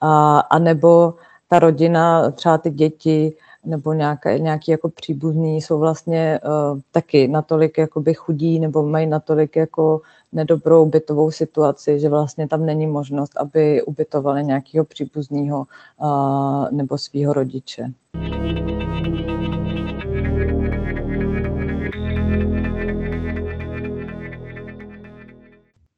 A, 0.00 0.38
a 0.38 0.58
nebo 0.58 1.14
ta 1.48 1.58
rodina, 1.58 2.30
třeba 2.30 2.58
ty 2.58 2.70
děti, 2.70 3.36
nebo 3.66 3.92
nějaké, 3.92 4.38
nějaký 4.38 4.70
jako 4.70 4.88
příbuzný 4.88 5.62
jsou 5.62 5.78
vlastně 5.78 6.40
uh, 6.44 6.80
taky 6.92 7.28
natolik 7.28 7.78
jakoby 7.78 8.14
chudí 8.14 8.60
nebo 8.60 8.82
mají 8.82 9.06
natolik 9.06 9.56
jako 9.56 10.00
nedobrou 10.32 10.86
bytovou 10.86 11.30
situaci, 11.30 12.00
že 12.00 12.08
vlastně 12.08 12.48
tam 12.48 12.66
není 12.66 12.86
možnost, 12.86 13.36
aby 13.36 13.82
ubytovali 13.82 14.44
nějakého 14.44 14.84
příbuzného 14.84 15.66
uh, 16.00 16.70
nebo 16.70 16.98
svého 16.98 17.32
rodiče. 17.32 17.92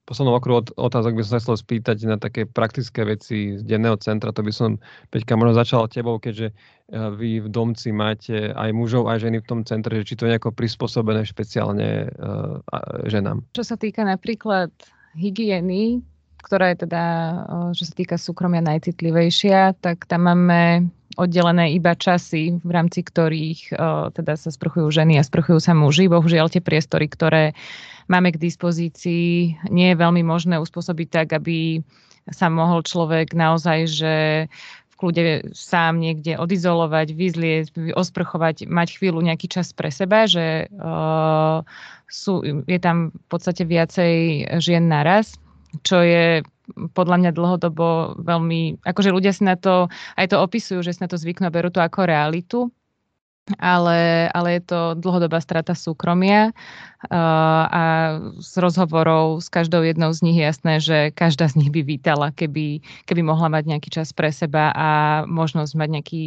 Poslednom 0.08 0.40
okruhu 0.40 0.72
otázok 0.80 1.20
by 1.20 1.22
som 1.28 1.32
sa 1.36 1.42
chcel 1.44 1.56
spýtať 1.60 2.08
na 2.08 2.16
také 2.16 2.48
praktické 2.48 3.04
veci 3.04 3.60
z 3.60 3.62
denného 3.68 4.00
centra. 4.00 4.32
To 4.32 4.40
by 4.40 4.48
som, 4.48 4.80
Peťka, 5.12 5.36
možno 5.36 5.52
začal 5.52 5.84
tebou, 5.92 6.16
keďže 6.16 6.48
eh, 6.48 7.12
vy 7.12 7.44
v 7.44 7.48
domci 7.52 7.92
máte 7.92 8.56
aj 8.56 8.72
mužov, 8.72 9.12
aj 9.12 9.28
ženy 9.28 9.44
v 9.44 9.48
tom 9.52 9.60
centre, 9.68 9.92
že 10.00 10.08
či 10.08 10.16
to 10.16 10.24
je 10.24 10.32
nejako 10.32 10.56
prispôsobené 10.56 11.28
špeciálne 11.28 12.08
uh, 12.08 12.62
ženám. 13.04 13.44
Čo 13.52 13.74
sa 13.74 13.76
týka 13.76 14.00
napríklad 14.06 14.72
hygieny, 15.12 16.00
ktorá 16.40 16.72
je 16.72 16.88
teda, 16.88 17.04
čo 17.74 17.84
sa 17.84 17.94
týka 17.94 18.16
súkromia 18.16 18.62
najcitlivejšia, 18.64 19.76
tak 19.82 20.06
tam 20.06 20.30
máme 20.30 20.88
oddelené 21.18 21.74
iba 21.74 21.98
časy, 21.98 22.62
v 22.62 22.70
rámci 22.70 23.02
ktorých 23.02 23.74
teda 24.14 24.38
sa 24.38 24.50
sprchujú 24.54 24.86
ženy 24.86 25.18
a 25.18 25.26
sprchujú 25.26 25.58
sa 25.58 25.74
muži. 25.74 26.06
Bohužiaľ 26.06 26.46
tie 26.46 26.62
priestory, 26.62 27.10
ktoré 27.10 27.58
máme 28.08 28.34
k 28.34 28.42
dispozícii, 28.42 29.56
nie 29.68 29.88
je 29.92 30.00
veľmi 30.00 30.24
možné 30.24 30.56
uspôsobiť 30.58 31.08
tak, 31.08 31.28
aby 31.36 31.84
sa 32.28 32.52
mohol 32.52 32.84
človek 32.84 33.32
naozaj, 33.32 33.78
že 33.88 34.14
v 34.88 34.94
kľude 34.98 35.54
sám 35.54 36.02
niekde 36.02 36.34
odizolovať, 36.36 37.14
vyzlieť, 37.14 37.94
osprchovať, 37.94 38.66
mať 38.66 38.88
chvíľu 38.98 39.22
nejaký 39.22 39.46
čas 39.46 39.70
pre 39.70 39.94
seba, 39.94 40.26
že 40.26 40.66
uh, 40.74 41.62
sú, 42.10 42.42
je 42.66 42.78
tam 42.82 43.14
v 43.14 43.26
podstate 43.30 43.62
viacej 43.62 44.44
žien 44.58 44.90
naraz 44.90 45.38
čo 45.82 46.00
je 46.00 46.40
podľa 46.92 47.16
mňa 47.24 47.30
dlhodobo 47.32 48.20
veľmi, 48.20 48.84
akože 48.84 49.10
ľudia 49.12 49.32
si 49.32 49.44
na 49.44 49.56
to, 49.56 49.88
aj 50.20 50.32
to 50.32 50.36
opisujú, 50.36 50.84
že 50.84 50.96
si 50.96 51.00
na 51.00 51.08
to 51.08 51.16
zvyknú 51.16 51.48
a 51.48 51.54
berú 51.54 51.72
to 51.72 51.80
ako 51.80 52.04
realitu, 52.04 52.68
ale, 53.56 54.28
ale 54.36 54.60
je 54.60 54.62
to 54.68 54.80
dlhodobá 55.00 55.40
strata 55.40 55.72
súkromia 55.72 56.52
a 57.08 58.18
z 58.42 58.52
rozhovorov 58.58 59.38
s 59.38 59.48
každou 59.48 59.86
jednou 59.86 60.10
z 60.10 60.20
nich 60.26 60.36
je 60.36 60.44
jasné, 60.44 60.74
že 60.82 60.98
každá 61.14 61.46
z 61.46 61.62
nich 61.62 61.70
by 61.70 61.86
vítala, 61.86 62.34
keby, 62.34 62.82
keby 63.06 63.22
mohla 63.22 63.46
mať 63.46 63.64
nejaký 63.70 63.88
čas 63.88 64.10
pre 64.10 64.34
seba 64.34 64.74
a 64.74 64.88
možnosť 65.30 65.72
mať 65.78 65.88
nejaký, 65.94 66.22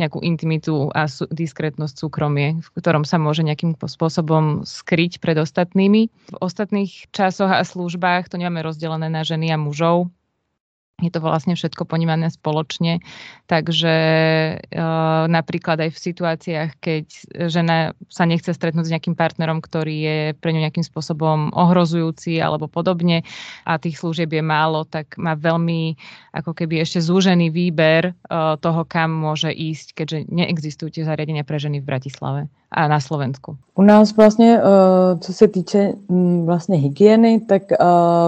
nejakú 0.00 0.24
intimitu 0.24 0.88
a 0.96 1.06
sú, 1.12 1.28
diskrétnosť 1.28 1.94
súkromie, 2.00 2.56
v 2.56 2.68
ktorom 2.80 3.04
sa 3.04 3.20
môže 3.20 3.44
nejakým 3.44 3.76
spôsobom 3.76 4.64
skryť 4.64 5.20
pred 5.20 5.36
ostatnými. 5.36 6.08
V 6.08 6.36
ostatných 6.40 7.12
časoch 7.12 7.52
a 7.52 7.60
službách 7.60 8.32
to 8.32 8.40
nemáme 8.40 8.64
rozdelené 8.64 9.12
na 9.12 9.28
ženy 9.28 9.52
a 9.52 9.60
mužov, 9.60 10.08
je 11.02 11.10
to 11.10 11.18
vlastne 11.18 11.58
všetko 11.58 11.90
ponímané 11.90 12.30
spoločne. 12.30 13.02
Takže 13.50 13.94
e, 14.54 14.54
napríklad 15.26 15.82
aj 15.82 15.90
v 15.90 15.98
situáciách, 15.98 16.70
keď 16.78 17.04
žena 17.50 17.98
sa 18.06 18.22
nechce 18.30 18.54
stretnúť 18.54 18.86
s 18.86 18.92
nejakým 18.94 19.18
partnerom, 19.18 19.58
ktorý 19.58 19.94
je 19.94 20.18
pre 20.38 20.54
ňu 20.54 20.62
nejakým 20.62 20.86
spôsobom 20.86 21.50
ohrozujúci 21.50 22.38
alebo 22.38 22.70
podobne 22.70 23.26
a 23.66 23.74
tých 23.82 23.98
služieb 23.98 24.30
je 24.30 24.44
málo, 24.44 24.86
tak 24.86 25.18
má 25.18 25.34
veľmi 25.34 25.98
ako 26.30 26.54
keby 26.54 26.86
ešte 26.86 27.02
zúžený 27.02 27.50
výber 27.50 28.10
e, 28.10 28.12
toho, 28.62 28.86
kam 28.86 29.10
môže 29.10 29.50
ísť, 29.50 29.98
keďže 29.98 30.18
neexistujú 30.30 30.94
tie 30.94 31.02
zariadenia 31.02 31.42
pre 31.42 31.58
ženy 31.58 31.82
v 31.82 31.88
Bratislave 31.90 32.46
a 32.74 32.88
na 32.88 33.00
Slovensku? 33.00 33.56
U 33.74 33.82
nás 33.82 34.16
vlastně, 34.16 34.58
eh, 34.58 35.18
co 35.18 35.32
se 35.32 35.48
týče 35.48 35.92
mm, 36.08 36.46
vlastně 36.46 36.76
hygieny, 36.76 37.40
tak 37.40 37.62
eh, 37.72 37.76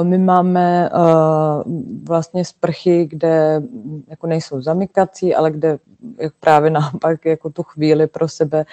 my 0.03 0.19
máme 0.19 0.91
eh, 0.93 1.63
vlastně 2.09 2.45
sprchy, 2.59 3.07
kde 3.07 3.61
mm, 3.61 4.03
jako 4.09 4.27
nejsou 4.27 4.61
zamykací, 4.61 5.35
ale 5.35 5.51
kde 5.51 5.79
právě 6.41 6.71
naopak 6.71 7.25
jako 7.25 7.51
tu 7.51 7.63
chvíli 7.63 8.07
pro 8.07 8.29
sebe 8.29 8.65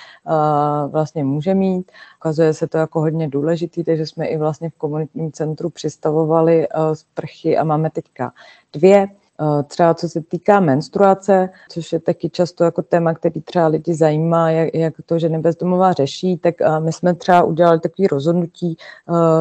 vlastně 0.87 1.23
může 1.23 1.53
mít. 1.53 1.91
Ukazuje 2.19 2.53
se 2.53 2.67
to 2.67 2.77
jako 2.77 2.99
hodně 2.99 3.27
důležitý, 3.27 3.83
takže 3.83 4.05
jsme 4.05 4.25
i 4.25 4.37
vlastně 4.37 4.69
v 4.69 4.77
komunitním 4.77 5.31
centru 5.31 5.69
přistavovali 5.69 6.67
sprchy 6.93 7.57
a 7.57 7.63
máme 7.63 7.89
teďka 7.89 8.33
dvě 8.73 9.07
třeba 9.67 9.93
co 9.93 10.09
se 10.09 10.21
týká 10.21 10.59
menstruace, 10.59 11.49
což 11.69 11.93
je 11.93 11.99
taky 11.99 12.29
často 12.29 12.63
jako 12.63 12.81
téma, 12.81 13.13
který 13.13 13.41
třeba 13.41 13.67
lidi 13.67 13.93
zajímá, 13.93 14.51
jak, 14.51 14.73
jak 14.73 14.93
to 15.05 15.19
ženy 15.19 15.39
bezdomová 15.39 15.93
řeší, 15.93 16.37
tak 16.37 16.55
my 16.79 16.93
jsme 16.93 17.13
třeba 17.13 17.43
udělali 17.43 17.79
takové 17.79 18.07
rozhodnutí, 18.11 18.77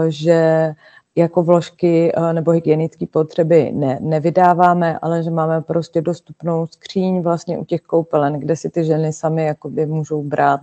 že 0.09 0.75
jako 1.17 1.43
vložky 1.43 2.13
nebo 2.33 2.51
hygienické 2.51 3.07
potřeby 3.07 3.73
ne, 3.75 3.99
nevydáváme, 4.01 4.99
ale 4.99 5.23
že 5.23 5.31
máme 5.31 5.61
prostě 5.61 6.01
dostupnou 6.01 6.67
skříň 6.67 7.21
vlastně 7.23 7.59
u 7.59 7.65
těch 7.65 7.81
koupelen, 7.81 8.41
kde 8.41 8.57
si 8.57 8.71
ty 8.71 8.85
ženy 8.85 9.13
sami 9.13 9.45
jakoby 9.45 9.87
můžou 9.87 10.23
brát 10.23 10.61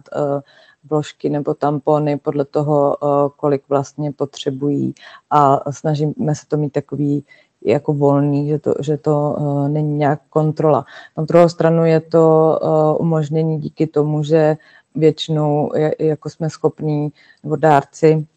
vložky 0.90 1.30
nebo 1.30 1.54
tampony 1.54 2.18
podle 2.18 2.46
toho, 2.46 2.98
kolik 3.36 3.64
vlastně 3.70 4.12
potřebují 4.12 4.94
a 5.30 5.72
snažíme 5.72 6.36
se 6.36 6.48
to 6.48 6.58
mít 6.58 6.74
takový 6.74 7.24
jako 7.66 7.94
volný, 7.94 8.50
že 8.50 8.60
to, 8.60 8.74
že 8.80 8.98
to 8.98 9.38
není 9.68 9.98
nějak 9.98 10.22
kontrola. 10.30 10.86
Na 11.18 11.24
druhou 11.24 11.50
stranu 11.50 11.86
je 11.86 12.00
to 12.00 12.60
umožnění 13.00 13.60
díky 13.60 13.88
tomu, 13.88 14.24
že 14.24 14.58
většinou 14.96 15.72
jako 16.00 16.30
jsme 16.30 16.50
schopní, 16.50 17.12
nebo 17.44 17.56
dárci 17.56 18.28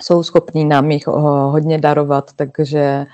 jsou 0.00 0.22
schopní 0.22 0.64
nám 0.64 0.90
jich 0.90 1.06
hodně 1.06 1.78
darovat, 1.78 2.32
takže 2.36 3.06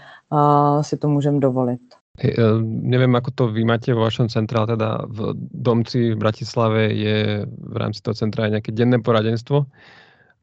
si 0.81 0.97
to 0.97 1.09
můžeme 1.09 1.41
dovolit. 1.41 1.81
Hey, 2.21 2.37
neviem, 2.85 3.17
ako 3.17 3.31
to 3.33 3.43
vo 3.97 4.05
vašom 4.05 4.29
centre, 4.29 4.59
ale 4.59 4.77
teda 4.77 5.09
v 5.09 5.33
Domci 5.57 6.13
v 6.13 6.21
Bratislave 6.21 6.93
je 6.93 7.49
v 7.49 7.77
rámci 7.81 8.05
toho 8.05 8.13
centra 8.13 8.45
aj 8.45 8.61
nejaké 8.61 8.77
denné 8.77 9.01
poradenstvo. 9.01 9.65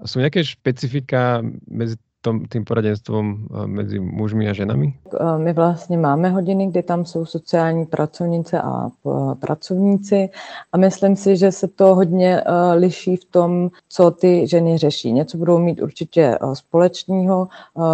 Sú 0.02 0.18
nejaké 0.18 0.42
špecifika 0.42 1.46
medzi 1.70 2.02
tom, 2.28 2.46
tím 2.52 2.66
poradenstvím 2.66 3.48
eh, 3.64 3.68
mezi 3.68 4.00
mužmi 4.00 4.50
a 4.50 4.54
ženami? 4.54 4.94
Eh, 5.20 5.38
my 5.38 5.54
vlastně 5.54 5.98
máme 5.98 6.30
hodiny, 6.30 6.68
kdy 6.68 6.84
tam 6.84 7.06
jsou 7.06 7.26
sociální 7.26 7.86
pracovnice 7.86 8.62
a 8.62 8.88
eh, 8.88 9.36
pracovníci 9.36 10.30
a 10.72 10.78
myslím 10.78 11.16
si, 11.16 11.38
že 11.38 11.52
se 11.52 11.68
to 11.68 11.96
hodně 11.96 12.42
liší 12.76 13.16
v 13.16 13.26
tom, 13.26 13.70
co 13.90 14.12
ty 14.12 14.48
ženy 14.48 14.78
řeší. 14.78 15.12
Něco 15.12 15.38
budou 15.38 15.60
mít 15.60 15.82
určitě 15.82 16.38
společného, 16.54 17.48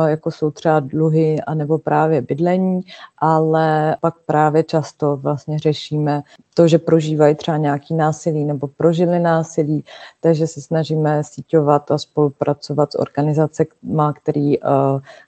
jako 0.08 0.32
jsou 0.32 0.52
třeba 0.52 0.80
dluhy 0.80 1.42
anebo 1.42 1.78
právě 1.78 2.22
bydlení, 2.22 2.82
ale 3.18 3.98
pak 4.02 4.16
právě 4.26 4.64
často 4.64 5.18
vlastně 5.18 5.60
řešíme 5.60 6.22
to, 6.54 6.68
že 6.68 6.80
prožívají 6.80 7.36
třeba 7.36 7.58
nějaký 7.58 7.94
násilí 7.94 8.46
nebo 8.46 8.68
prožili 8.68 9.20
násilí, 9.20 9.84
takže 10.20 10.48
se 10.48 10.62
snažíme 10.62 11.24
síťovat 11.24 11.92
a 11.92 11.98
spolupracovat 11.98 12.92
s 12.92 13.00
organizacemi, 13.00 13.70
které 14.14 14.54
eh, 14.56 14.60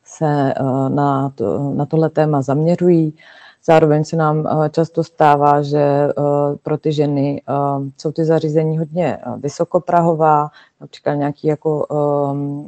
se 0.04 0.54
eh, 0.58 0.64
na, 0.90 1.30
to, 1.30 1.74
na 1.76 1.86
tohle 1.86 2.10
téma 2.10 2.42
zaměřují. 2.42 3.14
Zároveň 3.68 4.04
se 4.04 4.16
nám 4.16 4.48
eh, 4.48 4.70
často 4.70 5.04
stává, 5.04 5.62
že 5.62 6.08
pro 6.64 6.78
ty 6.78 6.92
ženy 6.92 7.42
jsou 7.98 8.12
ty 8.12 8.26
zařízení 8.26 8.78
hodně 8.78 9.18
vysokoprahová, 9.38 10.50
například 10.82 11.14
nějaký 11.14 11.48
jako 11.48 11.86
um, 11.86 12.68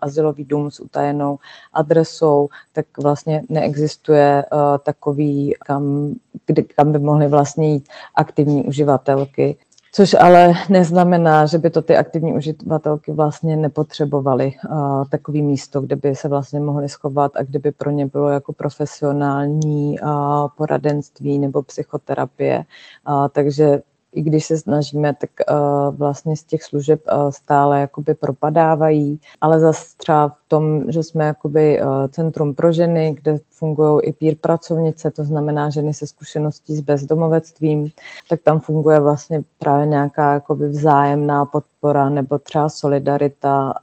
azylový 0.00 0.44
dům 0.44 0.70
s 0.70 0.80
utajenou 0.80 1.38
adresou, 1.72 2.48
tak 2.72 2.86
vlastně 3.02 3.42
neexistuje 3.48 4.44
takový, 4.82 5.54
kam, 5.66 6.14
kdy, 6.46 6.62
kam 6.62 6.92
by 6.92 6.98
mohly 6.98 7.28
vlastně 7.28 7.72
jít 7.72 7.88
aktivní 8.14 8.64
uživatelky. 8.64 9.56
Což 9.96 10.14
ale 10.14 10.52
neznamená, 10.68 11.46
že 11.46 11.58
by 11.58 11.70
to 11.70 11.82
ty 11.82 11.96
aktivní 11.96 12.32
uživatelky 12.32 13.12
vlastně 13.12 13.56
nepotřebovaly 13.56 14.52
uh, 14.70 15.04
takový 15.08 15.42
místo, 15.42 15.80
kde 15.80 15.96
by 15.96 16.16
se 16.16 16.28
vlastně 16.28 16.60
mohly 16.60 16.88
schovat 16.88 17.32
a 17.36 17.42
kde 17.42 17.58
by 17.58 17.72
pro 17.72 17.90
ně 17.90 18.06
bylo 18.06 18.28
jako 18.28 18.52
profesionální 18.52 20.00
uh, 20.00 20.08
poradenství 20.56 21.38
nebo 21.38 21.62
psychoterapie. 21.62 22.64
Uh, 23.08 23.28
takže 23.28 23.82
i 24.14 24.22
když 24.22 24.46
se 24.46 24.58
snažíme, 24.58 25.14
tak 25.14 25.30
uh, 25.50 25.96
vlastně 25.96 26.36
z 26.36 26.44
těch 26.44 26.62
služeb 26.62 27.00
uh, 27.12 27.30
stále 27.30 27.80
jakoby 27.80 28.14
propadávají, 28.14 29.20
ale 29.40 29.60
zase 29.60 29.84
třeba 29.96 30.28
v 30.28 30.48
tom, 30.48 30.92
že 30.92 31.02
jsme 31.02 31.24
jakoby 31.24 31.82
uh, 31.82 32.08
centrum 32.08 32.54
pro 32.54 32.72
ženy, 32.72 33.16
kde 33.22 33.38
fungují 33.50 34.02
i 34.02 34.12
peer 34.12 34.34
pracovnice, 34.40 35.10
to 35.10 35.24
znamená 35.24 35.70
ženy 35.70 35.94
se 35.94 36.06
zkušeností 36.06 36.76
s 36.76 36.80
bezdomovectvím, 36.80 37.90
tak 38.28 38.40
tam 38.42 38.60
funguje 38.60 39.00
vlastně 39.00 39.42
právě 39.58 39.86
nějaká 39.86 40.34
jakoby 40.34 40.68
vzájemná 40.68 41.44
podpora 41.44 42.08
nebo 42.08 42.38
třeba 42.38 42.68
solidarita 42.68 43.74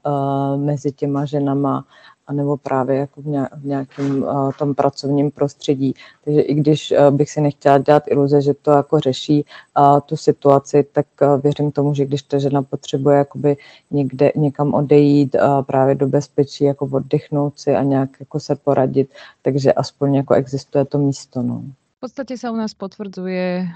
mezi 0.56 0.92
těma 0.92 1.26
ženama 1.26 1.86
anebo 2.32 2.58
právě 2.58 2.96
jako 2.98 3.22
v 3.22 3.66
nějakém 3.66 4.24
uh, 4.24 4.52
tom 4.56 4.72
pracovním 4.72 5.32
prostředí. 5.32 5.94
Takže 6.24 6.42
i 6.42 6.54
když 6.54 6.80
uh, 6.92 7.12
bych 7.12 7.30
si 7.32 7.42
nechtěla 7.42 7.78
dělat 7.78 8.04
iluze, 8.08 8.42
že 8.42 8.54
to 8.54 8.72
jako 8.72 9.00
řeší 9.00 9.44
uh, 9.44 10.00
tu 10.00 10.16
situaci, 10.16 10.88
tak 10.92 11.06
uh, 11.22 11.42
věřím 11.42 11.72
tomu, 11.72 11.94
že 11.94 12.06
když 12.06 12.22
ta 12.24 12.40
žena 12.40 12.64
potřebuje 12.64 13.18
jakoby 13.18 13.58
někde, 13.92 14.32
někam 14.36 14.74
odejít 14.74 15.36
uh, 15.36 15.62
právě 15.62 15.96
do 15.96 16.08
bezpečí, 16.08 16.64
jako 16.64 16.86
oddychnout 16.86 17.60
si 17.60 17.76
a 17.76 17.84
nějak 17.84 18.10
jako 18.20 18.40
se 18.40 18.56
poradit, 18.56 19.12
takže 19.42 19.74
aspoň 19.74 20.16
jako 20.16 20.34
existuje 20.34 20.86
to 20.86 20.98
místo. 20.98 21.44
No. 21.44 21.64
V 22.02 22.10
podstate 22.10 22.34
sa 22.34 22.50
u 22.50 22.58
nás 22.58 22.74
potvrdzuje 22.74 23.70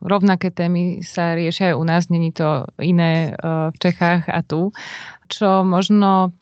rovnaké 0.00 0.48
témy 0.48 1.04
sa 1.04 1.36
riešia 1.36 1.72
aj 1.72 1.76
u 1.76 1.84
nás, 1.84 2.08
není 2.08 2.32
to 2.32 2.64
iné 2.80 3.36
v 3.72 3.76
Čechách 3.76 4.28
a 4.28 4.40
tu. 4.44 4.72
Čo 5.28 5.64
možno 5.64 6.32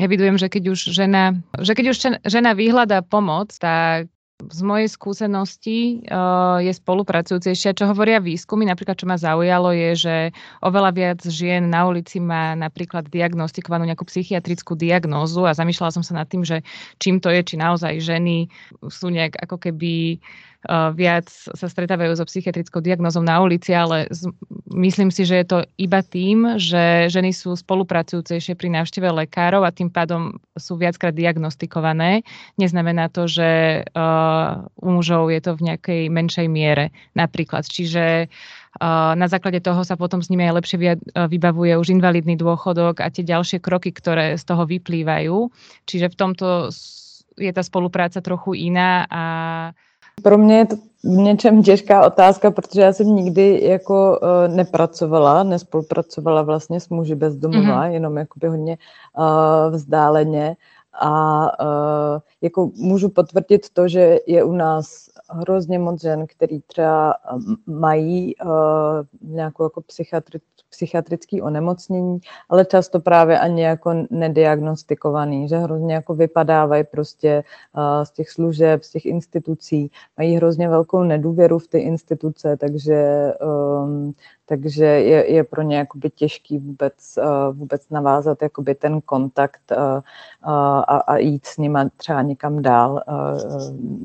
evidujem, 0.00 0.40
že 0.40 0.48
keď 0.48 0.72
už 0.72 0.80
žena, 0.96 1.36
že 1.60 1.76
keď 1.76 1.86
už 1.92 1.96
žena 2.24 2.56
vyhľadá 2.56 3.04
pomoc, 3.04 3.52
tak 3.60 4.08
z 4.48 4.60
mojej 4.64 4.88
skúsenosti 4.88 6.00
uh, 6.08 6.56
je 6.64 6.72
spolupracujúcejšia. 6.72 7.76
Čo 7.76 7.92
hovoria 7.92 8.24
výskumy, 8.24 8.64
napríklad 8.64 8.96
čo 8.96 9.04
ma 9.04 9.20
zaujalo, 9.20 9.76
je, 9.76 9.90
že 10.08 10.16
oveľa 10.64 10.90
viac 10.96 11.20
žien 11.28 11.68
na 11.68 11.84
ulici 11.84 12.16
má 12.16 12.56
napríklad 12.56 13.12
diagnostikovanú 13.12 13.84
nejakú 13.84 14.08
psychiatrickú 14.08 14.80
diagnózu 14.80 15.44
a 15.44 15.52
zamýšľala 15.52 15.92
som 15.92 16.00
sa 16.00 16.24
nad 16.24 16.28
tým, 16.32 16.40
že 16.40 16.64
čím 16.96 17.20
to 17.20 17.28
je, 17.28 17.44
či 17.44 17.60
naozaj 17.60 18.00
ženy 18.00 18.48
sú 18.88 19.12
nejak 19.12 19.36
ako 19.44 19.60
keby 19.60 20.16
uh, 20.16 20.49
viac 20.68 21.24
sa 21.32 21.66
stretávajú 21.72 22.20
so 22.20 22.28
psychiatrickou 22.28 22.84
diagnózou 22.84 23.24
na 23.24 23.40
ulici, 23.40 23.72
ale 23.72 24.12
myslím 24.68 25.08
si, 25.08 25.24
že 25.24 25.40
je 25.40 25.46
to 25.48 25.58
iba 25.80 26.04
tým, 26.04 26.60
že 26.60 27.08
ženy 27.08 27.32
sú 27.32 27.56
spolupracujúcejšie 27.56 28.60
pri 28.60 28.68
návšteve 28.68 29.08
lekárov 29.08 29.64
a 29.64 29.72
tým 29.72 29.88
pádom 29.88 30.36
sú 30.60 30.76
viackrát 30.76 31.16
diagnostikované. 31.16 32.28
Neznamená 32.60 33.08
to, 33.08 33.24
že 33.24 33.82
u 34.76 34.88
mužov 34.92 35.32
je 35.32 35.40
to 35.40 35.56
v 35.56 35.72
nejakej 35.72 36.02
menšej 36.12 36.46
miere 36.52 36.92
napríklad. 37.16 37.64
Čiže 37.64 38.28
na 39.16 39.26
základe 39.32 39.64
toho 39.64 39.80
sa 39.80 39.96
potom 39.96 40.20
s 40.20 40.28
nimi 40.28 40.44
aj 40.44 40.60
lepšie 40.60 40.76
vybavuje 41.16 41.72
už 41.80 41.88
invalidný 41.88 42.36
dôchodok 42.36 43.00
a 43.00 43.08
tie 43.08 43.24
ďalšie 43.24 43.64
kroky, 43.64 43.96
ktoré 43.96 44.36
z 44.36 44.44
toho 44.44 44.68
vyplývajú. 44.68 45.48
Čiže 45.88 46.12
v 46.12 46.18
tomto 46.20 46.68
je 47.40 47.48
ta 47.48 47.64
spolupráce 47.64 48.20
trochu 48.20 48.68
jiná 48.68 49.08
a 49.08 49.22
pro 50.22 50.38
mě 50.38 50.58
je 50.58 50.66
to 50.66 50.76
v 51.04 51.16
něčem 51.16 51.62
těžká 51.62 52.06
otázka, 52.06 52.50
protože 52.50 52.80
já 52.80 52.92
jsem 52.92 53.06
nikdy 53.06 53.60
jako 53.64 54.18
uh, 54.22 54.54
nepracovala, 54.56 55.42
nespolupracovala 55.42 56.42
vlastně 56.42 56.80
s 56.80 56.88
muži 56.88 57.14
bezdomova, 57.14 57.84
mm-hmm. 57.84 57.90
jenom 57.90 58.16
jakoby 58.16 58.48
hodně 58.48 58.78
uh, 59.18 59.74
vzdáleně 59.74 60.56
a 61.00 61.42
uh, 61.64 62.20
jako 62.42 62.70
můžu 62.76 63.08
potvrdit 63.08 63.66
to, 63.72 63.88
že 63.88 64.18
je 64.26 64.44
u 64.44 64.52
nás 64.52 65.10
hrozně 65.30 65.78
moc 65.78 66.02
žen, 66.02 66.26
který 66.26 66.60
třeba 66.60 67.14
mají 67.66 68.36
uh, 68.36 68.50
nějakou 69.22 69.64
jako 69.64 69.80
psychiatri- 69.80 70.40
psychiatrické 70.70 71.42
onemocnění, 71.42 72.20
ale 72.48 72.64
často 72.64 73.00
právě 73.00 73.38
ani 73.38 73.62
jako 73.62 73.94
nediagnostikovaný, 74.10 75.48
že 75.48 75.56
hrozně 75.56 75.94
jako 75.94 76.14
vypadávají 76.14 76.84
prostě 76.84 77.44
uh, 77.76 78.04
z 78.04 78.10
těch 78.10 78.30
služeb, 78.30 78.82
z 78.84 78.90
těch 78.90 79.06
institucí, 79.06 79.90
mají 80.18 80.36
hrozně 80.36 80.68
velkou 80.68 81.02
nedůvěru 81.02 81.58
v 81.58 81.68
ty 81.68 81.78
instituce, 81.78 82.56
takže 82.56 83.32
um, 83.40 84.14
takže 84.50 84.84
je, 84.84 85.32
je 85.32 85.44
pro 85.44 85.62
ně 85.62 85.76
jakoby 85.76 86.10
těžký 86.10 86.58
vůbec, 86.58 86.94
uh, 87.18 87.56
vůbec 87.56 87.90
navázat 87.90 88.42
jakoby 88.42 88.74
ten 88.74 89.00
kontakt 89.00 89.60
uh, 89.70 89.76
uh, 89.76 90.82
a, 90.88 90.96
a 90.96 91.16
jít 91.16 91.46
s 91.46 91.58
nima 91.58 91.88
třeba 91.96 92.22
někam 92.22 92.62
dál, 92.62 93.02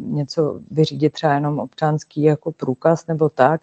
něco 0.08 0.60
vyřídit 0.72 1.14
třeba 1.14 1.34
jenom 1.34 1.60
občanský 1.60 2.22
jako 2.24 2.52
průkaz 2.52 3.08
nebo 3.08 3.30
tak, 3.30 3.62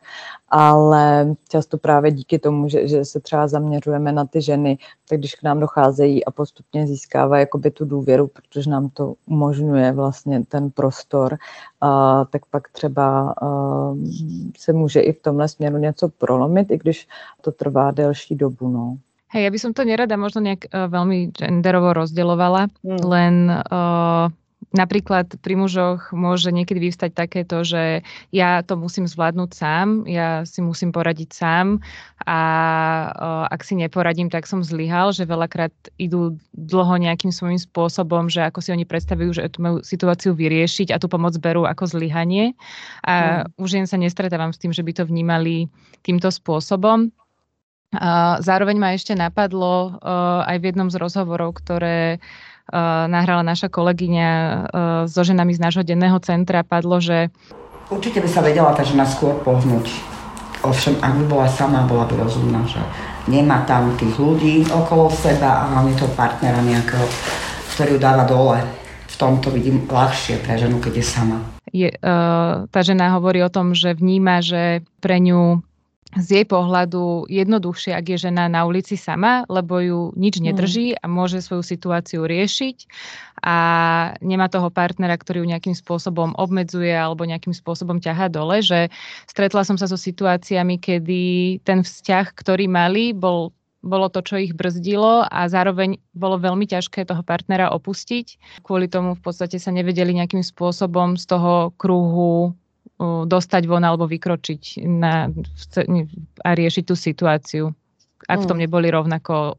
ale 0.48 1.34
často 1.48 1.78
právě 1.78 2.12
díky 2.12 2.38
tomu, 2.38 2.68
že, 2.68 2.88
že 2.88 3.04
se 3.04 3.20
třeba 3.20 3.48
zaměřujeme 3.48 4.12
na 4.12 4.24
ty 4.24 4.42
ženy, 4.42 4.78
tak 5.08 5.18
když 5.18 5.34
k 5.34 5.42
nám 5.42 5.60
docházejí 5.60 6.24
a 6.24 6.30
postupně 6.30 6.86
získávají 6.86 7.42
jakoby 7.42 7.70
tu 7.70 7.84
důvěru, 7.84 8.26
protože 8.26 8.70
nám 8.70 8.88
to 8.88 9.14
umožňuje 9.26 9.92
vlastně 9.92 10.44
ten 10.44 10.70
prostor, 10.70 11.32
uh, 11.82 11.88
tak 12.30 12.46
pak 12.46 12.68
třeba 12.68 13.34
uh, 13.42 13.98
se 14.58 14.72
může 14.72 15.00
i 15.00 15.12
v 15.12 15.22
tomhle 15.22 15.48
směru 15.48 15.78
něco 15.78 16.08
prolomit, 16.08 16.70
i 16.72 16.78
když 16.78 17.08
to 17.40 17.52
trvá 17.52 17.90
delší 17.90 18.34
dobu. 18.34 18.68
No. 18.68 18.96
Hej, 19.32 19.48
ja 19.48 19.50
by 19.52 19.58
som 19.60 19.72
to 19.72 19.88
nerada 19.88 20.20
možno 20.20 20.44
nejak 20.44 20.68
uh, 20.68 20.92
veľmi 20.92 21.32
genderovo 21.32 21.96
rozdeľovala, 21.96 22.68
hmm. 22.84 23.00
len 23.00 23.34
uh, 23.48 24.28
Napríklad 24.72 25.36
pri 25.44 25.54
mužoch 25.60 26.16
môže 26.16 26.48
niekedy 26.48 26.88
vyvstať 26.88 27.12
takéto, 27.12 27.60
že 27.60 28.00
ja 28.32 28.64
to 28.64 28.80
musím 28.80 29.04
zvládnuť 29.04 29.50
sám, 29.52 30.08
ja 30.08 30.48
si 30.48 30.64
musím 30.64 30.96
poradiť 30.96 31.28
sám 31.28 31.84
a 32.24 32.40
o, 33.12 33.44
ak 33.52 33.60
si 33.60 33.76
neporadím, 33.76 34.32
tak 34.32 34.48
som 34.48 34.64
zlyhal, 34.64 35.12
že 35.12 35.28
veľakrát 35.28 35.72
idú 36.00 36.40
dlho 36.56 36.96
nejakým 36.96 37.28
svojím 37.28 37.60
spôsobom, 37.60 38.32
že 38.32 38.48
ako 38.48 38.64
si 38.64 38.72
oni 38.72 38.88
predstavujú, 38.88 39.36
že 39.36 39.52
tú 39.52 39.60
majú 39.60 39.76
situáciu 39.84 40.32
vyriešiť 40.32 40.88
a 40.88 40.96
tú 40.96 41.04
pomoc 41.04 41.36
berú 41.36 41.68
ako 41.68 41.92
zlyhanie. 41.92 42.56
A 43.04 43.44
mm. 43.44 43.60
už 43.60 43.76
jen 43.76 43.84
sa 43.84 44.00
nestretávam 44.00 44.56
s 44.56 44.60
tým, 44.62 44.72
že 44.72 44.80
by 44.80 44.92
to 44.96 45.04
vnímali 45.04 45.68
týmto 46.00 46.32
spôsobom. 46.32 47.12
Zároveň 48.40 48.80
ma 48.80 48.96
ešte 48.96 49.12
napadlo 49.12 50.00
aj 50.48 50.56
v 50.64 50.72
jednom 50.72 50.88
z 50.88 50.96
rozhovorov, 50.96 51.60
ktoré 51.60 52.24
nahrala 53.06 53.44
naša 53.44 53.68
kolegyňa 53.68 54.28
so 55.04 55.20
ženami 55.20 55.52
z 55.52 55.60
nášho 55.60 55.84
denného 55.84 56.16
centra, 56.24 56.64
padlo, 56.64 56.98
že... 56.98 57.28
Určite 57.92 58.24
by 58.24 58.28
sa 58.32 58.40
vedela 58.40 58.72
tá 58.72 58.80
žena 58.80 59.04
skôr 59.04 59.36
pohnúť. 59.44 59.92
Ovšem, 60.64 60.96
ak 61.02 61.12
by 61.20 61.24
bola 61.28 61.46
sama, 61.50 61.84
bola 61.84 62.08
by 62.08 62.22
rozumná, 62.22 62.64
že 62.64 62.80
nemá 63.28 63.66
tam 63.68 63.92
tých 63.98 64.14
ľudí 64.16 64.64
okolo 64.70 65.10
seba 65.10 65.66
a 65.66 65.74
hlavne 65.74 65.92
toho 65.98 66.10
partnera 66.16 66.62
nejakého, 66.62 67.04
ktorý 67.76 67.98
ju 67.98 68.00
dáva 68.00 68.24
dole. 68.24 68.62
V 69.12 69.16
tomto 69.20 69.52
vidím 69.52 69.84
ľahšie 69.86 70.40
pre 70.40 70.56
ženu, 70.56 70.80
keď 70.80 71.02
je 71.02 71.04
sama. 71.04 71.38
Je, 71.72 71.90
uh, 71.90 72.64
tá 72.70 72.80
žena 72.80 73.12
hovorí 73.14 73.44
o 73.44 73.52
tom, 73.52 73.76
že 73.76 73.92
vníma, 73.94 74.40
že 74.40 74.86
pre 75.02 75.20
ňu 75.20 75.60
z 76.12 76.28
jej 76.28 76.44
pohľadu 76.44 77.24
jednoduchšie, 77.32 77.96
ak 77.96 78.04
je 78.12 78.18
žena 78.28 78.44
na 78.44 78.68
ulici 78.68 79.00
sama, 79.00 79.48
lebo 79.48 79.80
ju 79.80 80.00
nič 80.12 80.38
mm. 80.38 80.44
nedrží 80.44 80.86
a 81.00 81.08
môže 81.08 81.40
svoju 81.40 81.64
situáciu 81.64 82.28
riešiť 82.28 82.76
a 83.40 83.56
nemá 84.20 84.52
toho 84.52 84.68
partnera, 84.68 85.16
ktorý 85.16 85.40
ju 85.40 85.46
nejakým 85.48 85.72
spôsobom 85.72 86.36
obmedzuje 86.36 86.92
alebo 86.92 87.24
nejakým 87.24 87.56
spôsobom 87.56 87.96
ťahá 87.96 88.28
dole, 88.28 88.60
že 88.60 88.92
stretla 89.24 89.64
som 89.64 89.80
sa 89.80 89.88
so 89.88 89.96
situáciami, 89.96 90.76
kedy 90.76 91.22
ten 91.64 91.80
vzťah, 91.80 92.36
ktorý 92.36 92.68
mali, 92.68 93.16
bol 93.16 93.56
bolo 93.82 94.06
to, 94.06 94.22
čo 94.22 94.38
ich 94.38 94.54
brzdilo 94.54 95.26
a 95.26 95.50
zároveň 95.50 95.98
bolo 96.14 96.38
veľmi 96.38 96.70
ťažké 96.70 97.02
toho 97.02 97.26
partnera 97.26 97.74
opustiť. 97.74 98.38
Kvôli 98.62 98.86
tomu 98.86 99.18
v 99.18 99.22
podstate 99.26 99.58
sa 99.58 99.74
nevedeli 99.74 100.14
nejakým 100.14 100.46
spôsobom 100.46 101.18
z 101.18 101.26
toho 101.26 101.74
kruhu 101.74 102.54
dostať 103.24 103.66
von 103.66 103.84
alebo 103.84 104.06
vykročiť 104.06 104.84
na, 104.86 105.28
a 106.44 106.48
riešiť 106.54 106.84
tú 106.86 106.96
situáciu, 106.96 107.74
ak 108.28 108.38
v 108.40 108.46
tom 108.46 108.56
hmm. 108.56 108.64
neboli 108.64 108.90
rovnako 108.90 109.34
o, 109.34 109.52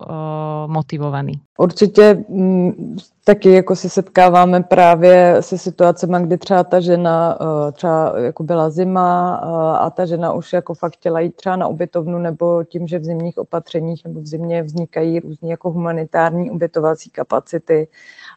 motivovaní. 0.67 1.41
Určitě 1.57 2.03
m, 2.03 2.25
mm, 2.29 2.97
taky 3.23 3.49
jako 3.51 3.75
se 3.75 3.89
setkáváme 3.89 4.63
právě 4.63 5.37
se 5.39 5.57
situacemi, 5.57 6.17
kdy 6.21 6.37
třeba 6.37 6.63
ta 6.63 6.79
žena, 6.79 7.37
třeba 7.71 8.19
jako 8.19 8.43
byla 8.43 8.69
zima 8.69 9.35
a 9.75 9.89
ta 9.89 10.05
žena 10.05 10.33
už 10.33 10.53
jako 10.53 10.73
fakt 10.73 10.93
chtěla 10.93 11.19
jít 11.19 11.35
třeba 11.35 11.55
na 11.55 11.67
ubytovnu 11.67 12.19
nebo 12.19 12.63
tím, 12.63 12.87
že 12.87 12.99
v 12.99 13.03
zimních 13.03 13.37
opatřeních 13.37 14.05
nebo 14.05 14.21
v 14.21 14.27
zimě 14.27 14.63
vznikají 14.63 15.19
různé 15.19 15.49
jako 15.49 15.71
humanitární 15.71 16.51
ubytovací 16.51 17.09
kapacity, 17.09 17.87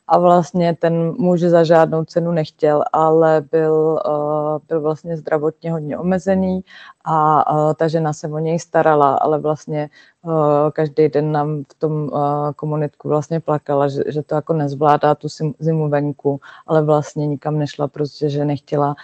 a 0.09 0.19
vlastně 0.19 0.75
ten 0.75 1.15
muž 1.19 1.41
za 1.41 1.65
žádnou 1.65 2.05
cenu 2.05 2.33
nechtěl, 2.33 2.85
ale 2.93 3.45
byl, 3.51 4.01
uh, 4.09 4.59
byl 4.69 4.81
vlastně 4.81 5.17
zdravotně 5.17 5.73
hodně 5.73 5.99
omezený 5.99 6.65
a 7.05 7.53
uh, 7.53 7.75
ta 7.75 7.89
žena 7.89 8.13
se 8.13 8.29
o 8.29 8.39
něj 8.39 8.59
starala, 8.59 9.15
ale 9.15 9.39
vlastně 9.39 9.91
uh, 10.23 10.33
každý 10.73 11.09
den 11.09 11.33
nám 11.33 11.65
v 11.73 11.75
tom 11.75 12.11
komunitku 12.57 13.09
vlastně 13.09 13.41
plakala, 13.41 13.89
že, 13.89 14.03
že 14.07 14.23
to 14.23 14.35
jako 14.35 14.53
nezvládá 14.53 15.15
tu 15.15 15.29
zimu 15.59 15.89
venku, 15.89 16.41
ale 16.67 16.83
vlastně 16.83 17.27
nikam 17.27 17.59
nešla, 17.59 17.89
prostě, 17.89 18.31
že 18.31 18.45
nechtěla 18.45 18.95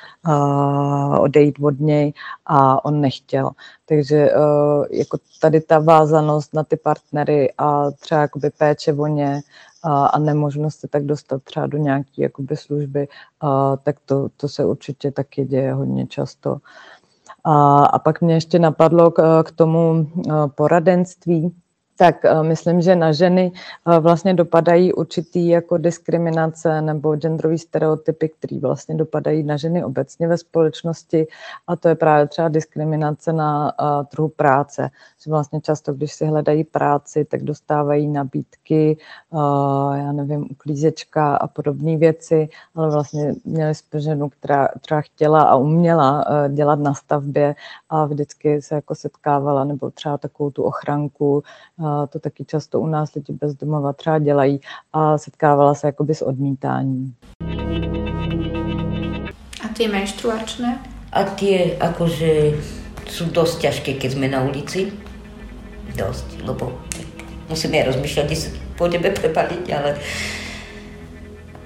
odejít 1.18 1.56
od 1.62 1.80
něj 1.80 2.12
a 2.46 2.84
on 2.84 3.00
nechtěl. 3.00 3.50
Takže 3.86 4.30
jako 4.90 5.18
tady 5.40 5.60
ta 5.60 5.78
vázanost 5.78 6.54
na 6.54 6.64
ty 6.64 6.76
partnery 6.76 7.52
a 7.58 7.90
třeba 7.90 8.20
jakoby 8.20 8.50
péče 8.50 8.92
o 8.92 9.06
ně, 9.06 9.40
a, 9.82 10.18
nemožnost 10.18 10.80
se 10.80 10.88
tak 10.88 11.04
dostat 11.04 11.42
třeba 11.42 11.66
do 11.66 11.78
nějaké 11.78 12.22
jakoby 12.22 12.56
služby, 12.56 13.08
tak 13.82 13.96
to, 14.06 14.28
to 14.36 14.48
se 14.48 14.64
určitě 14.64 15.10
taky 15.10 15.44
děje 15.44 15.72
hodně 15.72 16.06
často. 16.06 16.56
A, 17.44 17.84
a 17.84 17.98
pak 17.98 18.20
mě 18.20 18.34
ještě 18.34 18.58
napadlo 18.58 19.10
k, 19.10 19.42
k 19.42 19.52
tomu 19.52 20.10
poradenství, 20.54 21.54
tak 22.02 22.24
eh, 22.24 22.42
myslím, 22.42 22.80
že 22.80 22.96
na 22.96 23.12
ženy 23.12 23.52
eh, 23.54 24.00
vlastně 24.00 24.34
dopadají 24.34 24.92
určitý 24.92 25.48
jako 25.48 25.78
diskriminace 25.78 26.82
nebo 26.82 27.16
genderové 27.16 27.58
stereotypy, 27.58 28.28
které 28.28 28.58
vlastně 28.58 28.94
dopadají 28.94 29.42
na 29.42 29.56
ženy 29.56 29.84
obecně 29.84 30.28
ve 30.28 30.38
společnosti 30.38 31.26
a 31.66 31.76
to 31.76 31.88
je 31.88 31.94
právě 31.94 32.26
třeba 32.26 32.48
diskriminace 32.48 33.32
na 33.32 33.72
eh, 33.72 34.04
trhu 34.04 34.28
práce. 34.28 34.90
Že 35.24 35.30
vlastně 35.30 35.60
často, 35.60 35.92
když 35.92 36.12
si 36.12 36.26
hledají 36.26 36.64
práci, 36.64 37.24
tak 37.24 37.42
dostávají 37.42 38.08
nabídky, 38.08 38.96
já 39.94 40.12
nevím, 40.12 40.46
uklízečka 40.50 41.36
a 41.36 41.46
podobné 41.46 41.96
věci, 41.96 42.48
ale 42.74 42.90
vlastně 42.90 43.34
měli 43.44 43.74
jsme 43.74 44.00
ženu, 44.00 44.28
která 44.28 44.68
třeba 44.80 45.00
chtěla 45.00 45.42
a 45.42 45.56
uměla 45.56 46.24
dělat 46.48 46.78
na 46.78 46.94
stavbě 46.94 47.54
a 47.88 48.04
vždycky 48.04 48.62
se 48.62 48.74
jako 48.74 48.94
setkávala 48.94 49.64
nebo 49.64 49.90
třeba 49.90 50.18
takovou 50.18 50.50
tu 50.50 50.62
ochranku 50.62 51.42
to 52.10 52.18
taky 52.18 52.44
často 52.44 52.80
u 52.80 52.86
nás 52.86 53.14
lidi 53.14 53.32
bez 53.32 53.54
domova 53.54 53.92
třeba 53.92 54.18
dělají 54.18 54.60
a 54.92 55.18
setkávala 55.18 55.74
se 55.74 55.86
jakoby 55.86 56.14
s 56.14 56.22
odmítáním. 56.22 57.14
A 59.64 59.68
ty 59.76 59.88
menštruačné? 59.88 60.78
A 61.12 61.24
tie 61.24 61.76
akože 61.76 62.56
sú 63.08 63.28
dosť 63.28 63.60
ťažké, 63.60 63.90
keď 64.00 64.10
sme 64.16 64.26
na 64.32 64.40
ulici. 64.40 64.92
Dosť, 65.92 66.40
lebo 66.48 66.72
musíme 67.52 67.84
rozmýšľať, 67.84 68.24
kde 68.24 68.36
sa 68.36 68.48
pôjdeme 68.80 69.12
prepaliť, 69.12 69.64
ale 69.76 69.90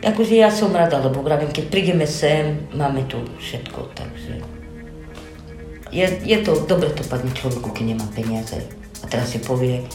akože 0.03 0.35
ja 0.35 0.51
som 0.51 0.75
rada, 0.75 0.99
lebo 0.99 1.23
vravím, 1.23 1.55
keď 1.55 1.65
prídeme 1.71 2.07
sem, 2.11 2.67
máme 2.75 3.07
tu 3.07 3.23
všetko, 3.39 3.95
takže 3.95 4.43
je, 5.95 6.07
je 6.27 6.39
to, 6.43 6.67
dobre 6.67 6.91
to 6.91 7.07
padne 7.07 7.31
človeku, 7.31 7.71
keď 7.71 7.95
nemá 7.95 8.07
peniaze. 8.11 8.59
A 9.01 9.07
teraz 9.07 9.31
si 9.31 9.39
povie, 9.39 9.87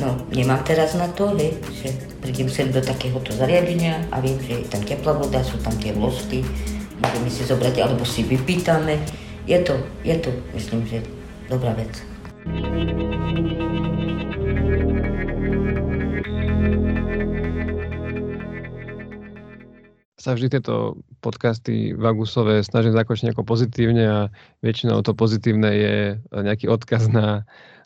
No, 0.00 0.16
nemám 0.32 0.64
teraz 0.64 0.96
na 0.96 1.04
to, 1.12 1.36
hej, 1.36 1.52
že 1.68 1.92
prídem 2.24 2.48
sem 2.48 2.72
do 2.72 2.80
takéhoto 2.80 3.28
zariadenia 3.36 4.00
a 4.08 4.24
viem, 4.24 4.40
že 4.40 4.64
je 4.64 4.66
tam 4.72 4.80
teplá 4.88 5.12
voda, 5.12 5.44
sú 5.44 5.60
tam 5.60 5.76
tie 5.76 5.92
vložky, 5.92 6.40
môžeme 6.96 7.28
si 7.28 7.44
zobrať, 7.44 7.76
alebo 7.84 8.08
si 8.08 8.24
vypýtame. 8.24 8.96
Je 9.44 9.60
to, 9.60 9.76
je 10.00 10.16
to, 10.16 10.32
myslím, 10.56 10.88
že 10.88 11.04
dobrá 11.52 11.76
vec. 11.76 11.92
sa 20.22 20.38
vždy 20.38 20.54
tieto 20.54 21.02
podcasty 21.18 21.98
Vagusové 21.98 22.62
snažím 22.62 22.94
zakončiť 22.94 23.34
nejako 23.34 23.42
pozitívne 23.42 24.04
a 24.06 24.18
väčšinou 24.62 25.02
to 25.02 25.18
pozitívne 25.18 25.66
je 25.74 25.96
nejaký 26.30 26.70
odkaz 26.70 27.10
na 27.10 27.42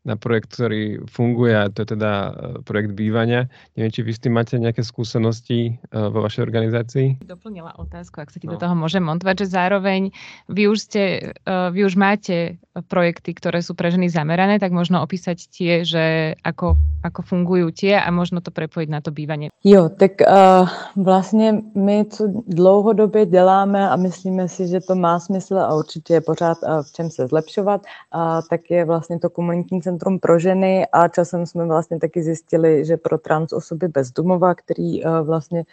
na 0.07 0.14
projekt, 0.14 0.55
ktorý 0.55 1.03
funguje 1.11 1.51
a 1.51 1.66
to 1.66 1.83
je 1.83 1.99
teda 1.99 2.12
e, 2.14 2.31
projekt 2.62 2.95
bývania. 2.95 3.51
Neviem, 3.75 3.90
či 3.90 4.07
vy 4.07 4.12
s 4.14 4.23
tým 4.23 4.38
máte 4.38 4.55
nejaké 4.55 4.87
skúsenosti 4.87 5.75
e, 5.75 5.90
vo 5.90 6.23
vašej 6.23 6.47
organizácii? 6.47 7.27
Doplnila 7.27 7.75
otázku, 7.75 8.23
ak 8.23 8.31
sa 8.31 8.38
ti 8.38 8.47
no. 8.47 8.55
do 8.55 8.62
toho 8.62 8.79
môžem 8.79 9.03
montovať, 9.03 9.42
že 9.42 9.47
zároveň 9.51 10.14
vy 10.47 10.71
už, 10.71 10.79
ste, 10.79 11.35
e, 11.35 11.53
vy 11.75 11.81
už 11.83 11.99
máte 11.99 12.62
projekty, 12.87 13.35
ktoré 13.35 13.64
sú 13.64 13.75
pre 13.75 13.88
ženy 13.88 14.07
zamerané, 14.07 14.62
tak 14.62 14.71
možno 14.71 15.01
opísať 15.03 15.51
tie, 15.51 15.83
že 15.83 16.37
ako, 16.45 16.79
ako 17.03 17.21
fungujú 17.25 17.73
tie 17.73 17.97
a 17.97 18.09
možno 18.12 18.45
to 18.45 18.53
prepojiť 18.53 18.88
na 18.92 19.01
to 19.01 19.11
bývanie. 19.11 19.49
Jo, 19.64 19.88
tak 19.88 20.21
uh, 20.21 20.69
vlastně 20.97 21.62
my, 21.75 22.05
co 22.11 22.25
dlouhodobě 22.47 23.27
děláme 23.27 23.88
a 23.88 23.97
myslíme 23.97 24.49
si, 24.49 24.69
že 24.69 24.81
to 24.81 24.95
má 24.95 25.21
smysl 25.21 25.59
a 25.59 25.75
určitě 25.75 26.14
je 26.14 26.21
pořád 26.21 26.59
uh, 26.62 26.83
v 26.83 26.92
čem 26.92 27.11
se 27.11 27.27
zlepšovat, 27.27 27.81
uh, 27.81 28.40
tak 28.51 28.71
je 28.71 28.85
vlastně 28.85 29.19
to 29.19 29.31
komunitní 29.31 29.83
centrum 29.83 29.96
pro 30.19 30.39
ženy 30.39 30.87
a 30.93 31.09
časem 31.09 31.47
jsme 31.47 31.67
vlastně 31.67 31.99
taky 31.99 32.23
zjistili, 32.23 32.85
že 32.85 32.97
pro 32.97 33.19
trans 33.19 33.53
osoby 33.53 33.89
bez 33.89 34.11
domova, 34.11 34.55
který 34.55 35.05
uh, 35.05 35.21
vlastně 35.21 35.65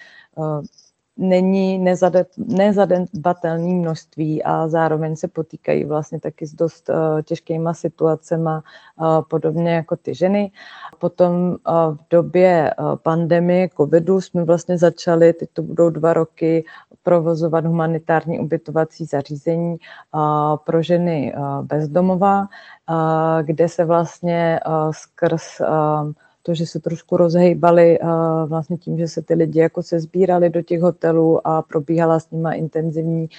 není 1.17 1.85
nezadebatelné 2.37 3.73
množství 3.73 4.43
a 4.43 4.67
zároveň 4.67 5.15
se 5.15 5.27
potýkají 5.27 5.85
vlastně 5.85 6.19
taky 6.19 6.47
s 6.47 6.53
dost 6.53 6.89
uh, 6.89 7.21
těžkýma 7.21 7.73
situacemi, 7.73 8.49
uh, 8.49 9.21
podobně 9.29 9.73
jako 9.73 9.95
ty 9.95 10.15
ženy. 10.15 10.51
Potom 10.99 11.33
uh, 11.33 11.55
v 11.95 11.99
době 12.09 12.73
pandemie 13.03 13.69
covidu 13.77 14.21
jsme 14.21 14.43
vlastně 14.43 14.77
začali, 14.77 15.33
teď 15.33 15.49
to 15.53 15.61
budou 15.61 15.89
dva 15.89 16.13
roky, 16.13 16.65
provozovat 17.03 17.65
humanitární 17.65 18.39
ubytovací 18.39 19.05
zařízení 19.05 19.77
pro 20.65 20.81
ženy 20.81 21.33
bezdomová, 21.61 22.47
kde 23.41 23.69
se 23.69 23.85
vlastně 23.85 24.59
skrz 24.91 25.61
to, 26.43 26.53
že 26.53 26.65
se 26.65 26.79
trošku 26.79 27.17
rozhejbali 27.17 27.99
vlastně 28.45 28.77
tím, 28.77 28.97
že 28.97 29.07
se 29.07 29.21
ty 29.21 29.33
lidi 29.33 29.59
jako 29.59 29.83
se 29.83 29.99
sbírali 29.99 30.49
do 30.49 30.61
těch 30.61 30.81
hotelů 30.81 31.47
a 31.47 31.61
probíhala 31.61 32.19
s 32.19 32.31
nima 32.31 32.53
intenzivní 32.53 33.29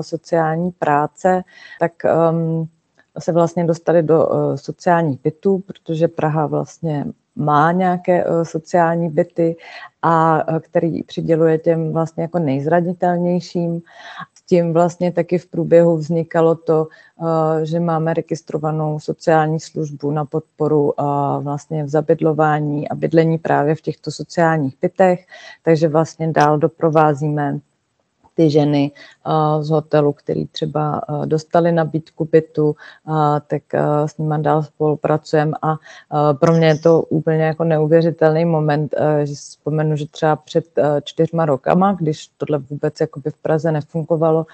sociální 0.00 0.70
práce, 0.70 1.42
tak 1.80 1.92
um, 2.30 2.68
se 3.18 3.32
vlastně 3.32 3.64
dostali 3.64 4.02
do 4.02 4.26
uh, 4.26 4.54
sociálních 4.54 5.20
bytů, 5.22 5.58
protože 5.58 6.08
Praha 6.08 6.46
vlastně 6.46 7.04
má 7.36 7.72
nějaké 7.72 8.26
uh, 8.26 8.42
sociální 8.42 9.10
byty 9.10 9.56
a 10.02 10.48
uh, 10.48 10.58
který 10.58 11.02
přiděluje 11.02 11.58
těm 11.58 11.92
vlastně 11.92 12.22
jako 12.22 12.38
nejzranitelnějším 12.38 13.82
tím 14.50 14.72
vlastně 14.72 15.12
taky 15.12 15.38
v 15.38 15.46
průběhu 15.46 15.96
vznikalo 15.96 16.54
to, 16.54 16.88
že 17.62 17.80
máme 17.80 18.14
registrovanou 18.14 19.00
sociální 19.00 19.60
službu 19.60 20.10
na 20.10 20.24
podporu 20.24 20.94
vlastně 21.40 21.84
v 21.84 21.88
zabydlování 21.88 22.88
a 22.88 22.94
bydlení 22.94 23.38
právě 23.38 23.74
v 23.74 23.80
těchto 23.80 24.10
sociálních 24.10 24.74
bytech, 24.82 25.26
takže 25.62 25.88
vlastně 25.88 26.32
dál 26.32 26.58
doprovázíme 26.58 27.60
ty 28.40 28.50
ženy 28.50 28.90
z 29.60 29.70
hotelu, 29.70 30.12
který 30.12 30.46
třeba 30.46 31.00
dostali 31.24 31.72
nabídku 31.72 32.28
bytu, 32.32 32.76
tak 33.46 33.62
s 34.06 34.18
nimi 34.18 34.34
dál 34.38 34.62
spolupracujeme 34.62 35.52
a 35.62 35.76
pro 36.32 36.52
mě 36.52 36.66
je 36.66 36.78
to 36.78 37.02
úplně 37.02 37.44
jako 37.44 37.64
neuvěřitelný 37.64 38.44
moment, 38.44 38.94
že 39.24 39.36
si 39.36 39.50
vzpomenu, 39.50 39.96
že 39.96 40.06
třeba 40.06 40.36
před 40.36 40.64
čtyřma 41.04 41.44
rokama, 41.44 41.92
když 41.92 42.28
tohle 42.36 42.58
vůbec 42.58 43.00
jakoby 43.00 43.30
v 43.30 43.36
Praze 43.36 43.72
nefungovalo, 43.72 44.46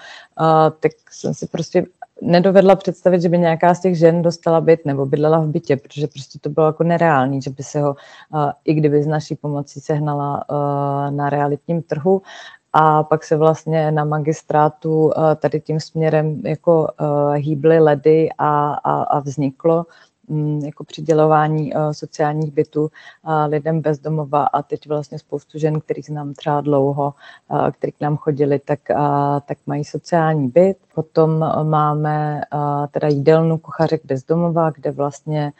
tak 0.79 0.91
jsem 1.11 1.33
si 1.33 1.47
prostě 1.47 1.85
nedovedla 2.21 2.75
představit, 2.75 3.21
že 3.21 3.29
by 3.29 3.37
nějaká 3.37 3.73
z 3.73 3.81
těch 3.81 3.97
žen 3.97 4.21
dostala 4.21 4.61
byt 4.61 4.85
nebo 4.85 5.05
bydlela 5.05 5.39
v 5.39 5.47
bytě, 5.47 5.77
protože 5.77 6.07
prostě 6.07 6.39
to 6.39 6.49
bylo 6.49 6.65
jako 6.65 6.83
nereálný, 6.83 7.41
že 7.41 7.49
by 7.49 7.63
se 7.63 7.81
ho, 7.81 7.95
i 8.65 8.73
kdyby 8.73 9.03
z 9.03 9.07
naší 9.07 9.35
pomocí 9.35 9.79
sehnala 9.79 10.45
na 11.09 11.29
realitním 11.29 11.81
trhu 11.81 12.21
a 12.79 13.03
pak 13.03 13.23
se 13.23 13.37
vlastně 13.37 13.91
na 13.91 14.05
magistrátu 14.05 15.11
eh, 15.11 15.35
tady 15.35 15.59
tím 15.59 15.79
směrem 15.79 16.41
jako 16.45 16.87
eh, 16.87 17.37
hýbly 17.37 17.79
ledy 17.79 18.29
a, 18.37 18.73
a, 18.73 19.03
a 19.03 19.19
vzniklo 19.19 19.85
jako 20.63 20.83
přidělování 20.83 21.75
eh, 21.75 21.93
sociálních 21.93 22.51
bytů 22.53 22.89
lidem 23.47 23.81
bez 23.81 23.99
domova 23.99 24.43
a 24.45 24.61
teď 24.61 24.87
vlastně 24.87 25.19
spoustu 25.19 25.59
žen, 25.59 25.79
kterých 25.79 26.05
znám 26.05 26.33
třeba 26.33 26.61
dlouho, 26.61 27.13
který 27.71 27.91
k 27.91 28.01
nám 28.01 28.17
chodili, 28.17 28.59
tak, 28.59 28.79
tak 29.45 29.57
mají 29.65 29.85
sociální 29.85 30.47
byt. 30.47 30.77
Potom 30.95 31.45
máme 31.63 32.41
teda 32.91 33.07
jídelnu 33.07 33.57
kuchařek 33.57 34.05
bez 34.05 34.23
domova, 34.23 34.69
kde 34.69 34.91
vlastně 34.91 35.53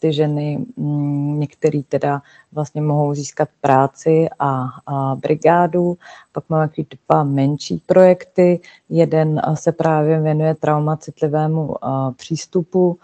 ty 0.00 0.12
ženy, 0.12 0.66
mm, 0.76 1.40
některý 1.40 1.82
teda 1.82 2.22
vlastně 2.52 2.82
mohou 2.82 3.14
získat 3.14 3.48
práci 3.60 4.28
a, 4.38 4.64
a 4.86 5.14
brigádu. 5.14 5.96
Pak 6.32 6.44
máme 6.48 6.68
takový 6.68 6.86
dva 7.08 7.24
menší 7.24 7.82
projekty. 7.86 8.60
Jeden 8.88 9.42
se 9.54 9.72
právě 9.72 10.20
věnuje 10.20 10.54
traumacitlivému 10.54 11.74
přístupu, 12.16 12.98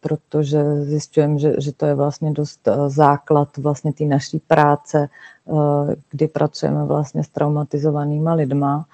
protože 0.00 0.84
zjišťujeme, 0.84 1.38
že, 1.38 1.52
že 1.58 1.72
to 1.72 1.86
je 1.86 1.94
vlastně 1.94 2.30
dost 2.30 2.68
základ 2.86 3.56
vlastně 3.56 3.92
té 3.92 4.04
naší 4.04 4.38
práce, 4.38 5.08
kdy 6.10 6.28
pracujeme 6.28 6.84
vlastně 6.84 7.24
s 7.24 7.28
traumatizovanýma 7.28 8.34
lidma. 8.34 8.86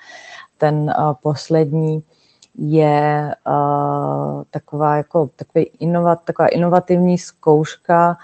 Ten 0.58 0.94
poslední 1.22 2.02
je 2.58 3.34
taková, 4.50 4.96
jako, 4.96 5.30
takový 5.36 5.64
inovat, 5.64 6.20
taková 6.24 6.48
inovativní 6.48 7.18
zkouška 7.18 8.16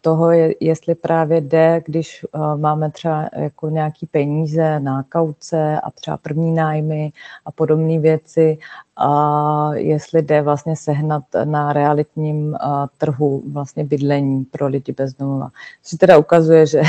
toho, 0.00 0.30
jestli 0.60 0.94
právě 0.94 1.40
jde, 1.40 1.82
když 1.86 2.26
máme 2.56 2.90
třeba 2.90 3.28
jako 3.36 3.70
nějaký 3.70 4.06
peníze 4.06 4.80
na 4.80 5.02
kauce 5.02 5.80
a 5.80 5.90
třeba 5.90 6.16
první 6.16 6.52
nájmy 6.52 7.12
a 7.44 7.52
podobné 7.52 7.98
věci, 7.98 8.58
a 8.96 9.74
jestli 9.74 10.22
jde 10.22 10.42
vlastně 10.42 10.76
sehnat 10.76 11.22
na 11.44 11.72
realitním 11.72 12.56
trhu 12.98 13.42
vlastně 13.52 13.84
bydlení 13.84 14.44
pro 14.44 14.66
lidi 14.66 14.92
bez 14.92 15.14
domova. 15.14 15.50
Což 15.82 15.98
teda 15.98 16.18
ukazuje, 16.18 16.66
že, 16.66 16.82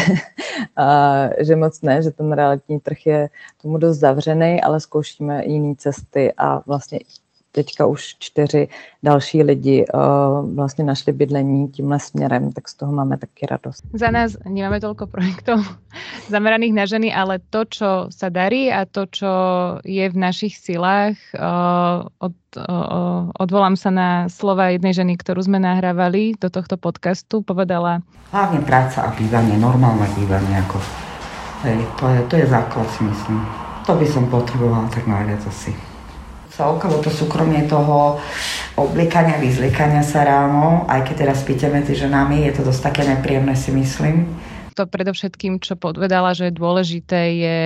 že 1.39 1.55
moc 1.55 1.81
ne, 1.81 2.01
že 2.01 2.11
ten 2.11 2.31
realitní 2.31 2.79
trh 2.79 3.05
je 3.05 3.29
tomu 3.61 3.77
dost 3.77 3.97
zavřený, 3.97 4.61
ale 4.61 4.79
zkoušíme 4.79 5.45
jiné 5.45 5.75
cesty 5.75 6.33
a 6.37 6.63
vlastně 6.65 6.99
teďka 7.51 7.85
už 7.85 8.15
čtyři 8.19 8.67
další 9.03 9.43
lidi 9.43 9.85
uh, 9.93 10.55
vlastně 10.55 10.83
našli 10.83 11.13
bydlení 11.13 11.67
tímhle 11.67 11.99
směrem, 11.99 12.51
tak 12.51 12.69
z 12.69 12.73
toho 12.75 12.91
máme 12.91 13.17
taky 13.17 13.45
radost. 13.45 13.83
Za 13.93 14.11
nás 14.11 14.37
nemáme 14.45 14.79
toľko 14.79 15.07
projektov 15.11 15.59
zameraných 16.33 16.73
na 16.73 16.85
ženy, 16.85 17.09
ale 17.13 17.39
to, 17.49 17.65
čo 17.67 17.89
sa 18.09 18.29
darí 18.29 18.71
a 18.71 18.85
to, 18.85 19.05
čo 19.09 19.31
je 19.83 20.05
v 20.09 20.17
našich 20.17 20.57
silách, 20.57 21.19
uh, 21.35 22.07
od, 22.23 22.35
uh, 22.57 23.27
odvolám 23.35 23.75
sa 23.75 23.91
na 23.91 24.09
slova 24.31 24.71
jednej 24.71 24.95
ženy, 24.95 25.19
ktorú 25.19 25.43
sme 25.43 25.59
nahrávali 25.59 26.39
do 26.39 26.47
tohto 26.47 26.79
podcastu, 26.79 27.43
povedala... 27.43 27.99
Hlavne 28.31 28.63
práca 28.63 29.03
a 29.05 29.09
bývanie, 29.11 29.59
normálne 29.59 30.07
bývanie, 30.15 30.55
ako, 30.63 30.77
hej, 31.67 31.79
to, 31.99 32.05
je, 32.07 32.19
to 32.31 32.33
je 32.39 32.45
základ, 32.47 32.87
si 32.95 33.03
myslím. 33.03 33.43
To 33.83 33.97
by 33.97 34.05
som 34.07 34.29
potrebovala 34.29 34.87
tak 34.93 35.03
najviac 35.09 35.41
asi 35.49 35.90
celkovo 36.51 36.99
to 36.99 37.09
súkromie 37.09 37.63
toho 37.65 38.19
oblikania, 38.75 39.39
vyzlikania 39.39 40.03
sa 40.03 40.27
ráno, 40.27 40.83
aj 40.87 41.07
keď 41.07 41.15
teraz 41.27 41.37
spíte 41.43 41.71
medzi 41.71 41.95
ženami, 41.95 42.47
je 42.47 42.59
to 42.59 42.61
dosť 42.67 42.81
také 42.91 43.01
nepríjemné 43.07 43.55
si 43.55 43.71
myslím. 43.71 44.27
To 44.79 44.87
predovšetkým, 44.87 45.59
čo 45.59 45.75
podvedala, 45.75 46.31
že 46.31 46.47
dôležité 46.47 47.21
je 47.35 47.59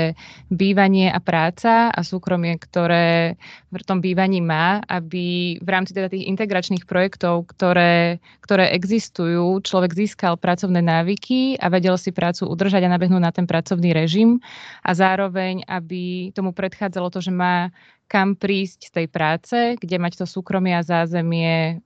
bývanie 0.49 1.13
a 1.13 1.21
práca 1.21 1.93
a 1.93 2.01
súkromie, 2.01 2.57
ktoré 2.57 3.38
v 3.69 3.86
tom 3.86 4.01
bývaní 4.01 4.41
má, 4.41 4.81
aby 4.89 5.55
v 5.61 5.69
rámci 5.69 5.93
teda 5.93 6.09
tých 6.09 6.25
integračných 6.25 6.89
projektov, 6.89 7.45
ktoré, 7.53 8.17
ktoré 8.41 8.73
existujú, 8.73 9.61
človek 9.61 9.93
získal 9.93 10.33
pracovné 10.41 10.81
návyky 10.81 11.61
a 11.61 11.69
vedel 11.69 11.93
si 12.01 12.09
prácu 12.09 12.49
udržať 12.49 12.89
a 12.89 12.93
nabehnúť 12.97 13.21
na 13.21 13.29
ten 13.29 13.45
pracovný 13.45 13.93
režim 13.93 14.41
a 14.81 14.97
zároveň, 14.97 15.61
aby 15.69 16.33
tomu 16.33 16.57
predchádzalo 16.57 17.13
to, 17.13 17.21
že 17.21 17.29
má 17.29 17.69
kam 18.06 18.38
prísť 18.38 18.89
z 18.89 18.91
tej 18.91 19.08
práce, 19.10 19.58
kde 19.82 19.97
mať 19.97 20.22
to 20.22 20.26
súkromie 20.30 20.78
a 20.78 20.86
zázemie, 20.86 21.82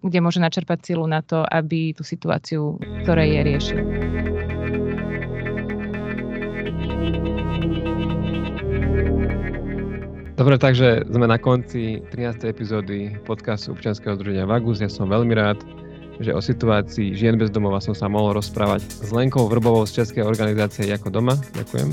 kde 0.00 0.18
môže 0.24 0.40
načerpať 0.40 0.92
silu 0.92 1.04
na 1.04 1.20
to, 1.20 1.44
aby 1.44 1.92
tú 1.92 2.02
situáciu, 2.02 2.80
ktorej 3.04 3.28
je 3.28 3.40
riešil. 3.44 3.80
Dobre, 10.32 10.56
takže 10.58 11.06
sme 11.06 11.28
na 11.28 11.38
konci 11.38 12.02
13. 12.10 12.50
epizódy 12.50 13.14
podcastu 13.22 13.76
občianského 13.76 14.16
združenia 14.16 14.48
Vagus. 14.48 14.82
Ja 14.82 14.90
som 14.90 15.06
veľmi 15.06 15.36
rád, 15.38 15.60
že 16.18 16.34
o 16.34 16.40
situácii 16.42 17.14
žien 17.14 17.38
bez 17.38 17.52
domova 17.52 17.78
som 17.78 17.94
sa 17.94 18.10
mohol 18.10 18.34
rozprávať 18.40 18.82
s 18.82 19.14
Lenkou 19.14 19.46
Vrbovou 19.46 19.86
z 19.86 20.02
Českej 20.02 20.26
organizácie 20.26 20.88
Jako 20.88 21.14
doma. 21.14 21.38
Ďakujem. 21.54 21.88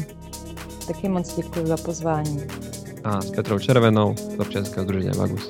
Taky 0.87 1.09
moc 1.09 1.35
děkuji 1.35 1.65
za 1.67 1.77
pozvání. 1.77 2.41
A 3.03 3.23
s 3.23 3.31
Petrou 3.31 3.59
Červenou 3.59 4.11
z 4.15 4.35
občianského 4.35 4.83
združenia 4.83 5.15
Vagus. 5.15 5.47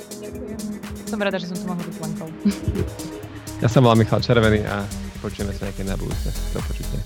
Som 1.10 1.18
rada, 1.18 1.42
že 1.42 1.50
som 1.50 1.58
tu 1.58 1.66
mohla 1.66 1.82
byť 1.82 1.98
Lenkou. 1.98 2.30
ja 3.66 3.68
som 3.68 3.82
volám 3.82 4.06
Michal 4.06 4.22
Červený 4.22 4.62
a 4.70 4.86
počujeme 5.26 5.50
sa 5.58 5.66
nejaké 5.66 5.82
na 5.82 5.98
budúce. 5.98 6.30
Do 6.54 6.62
počutia. 6.62 7.02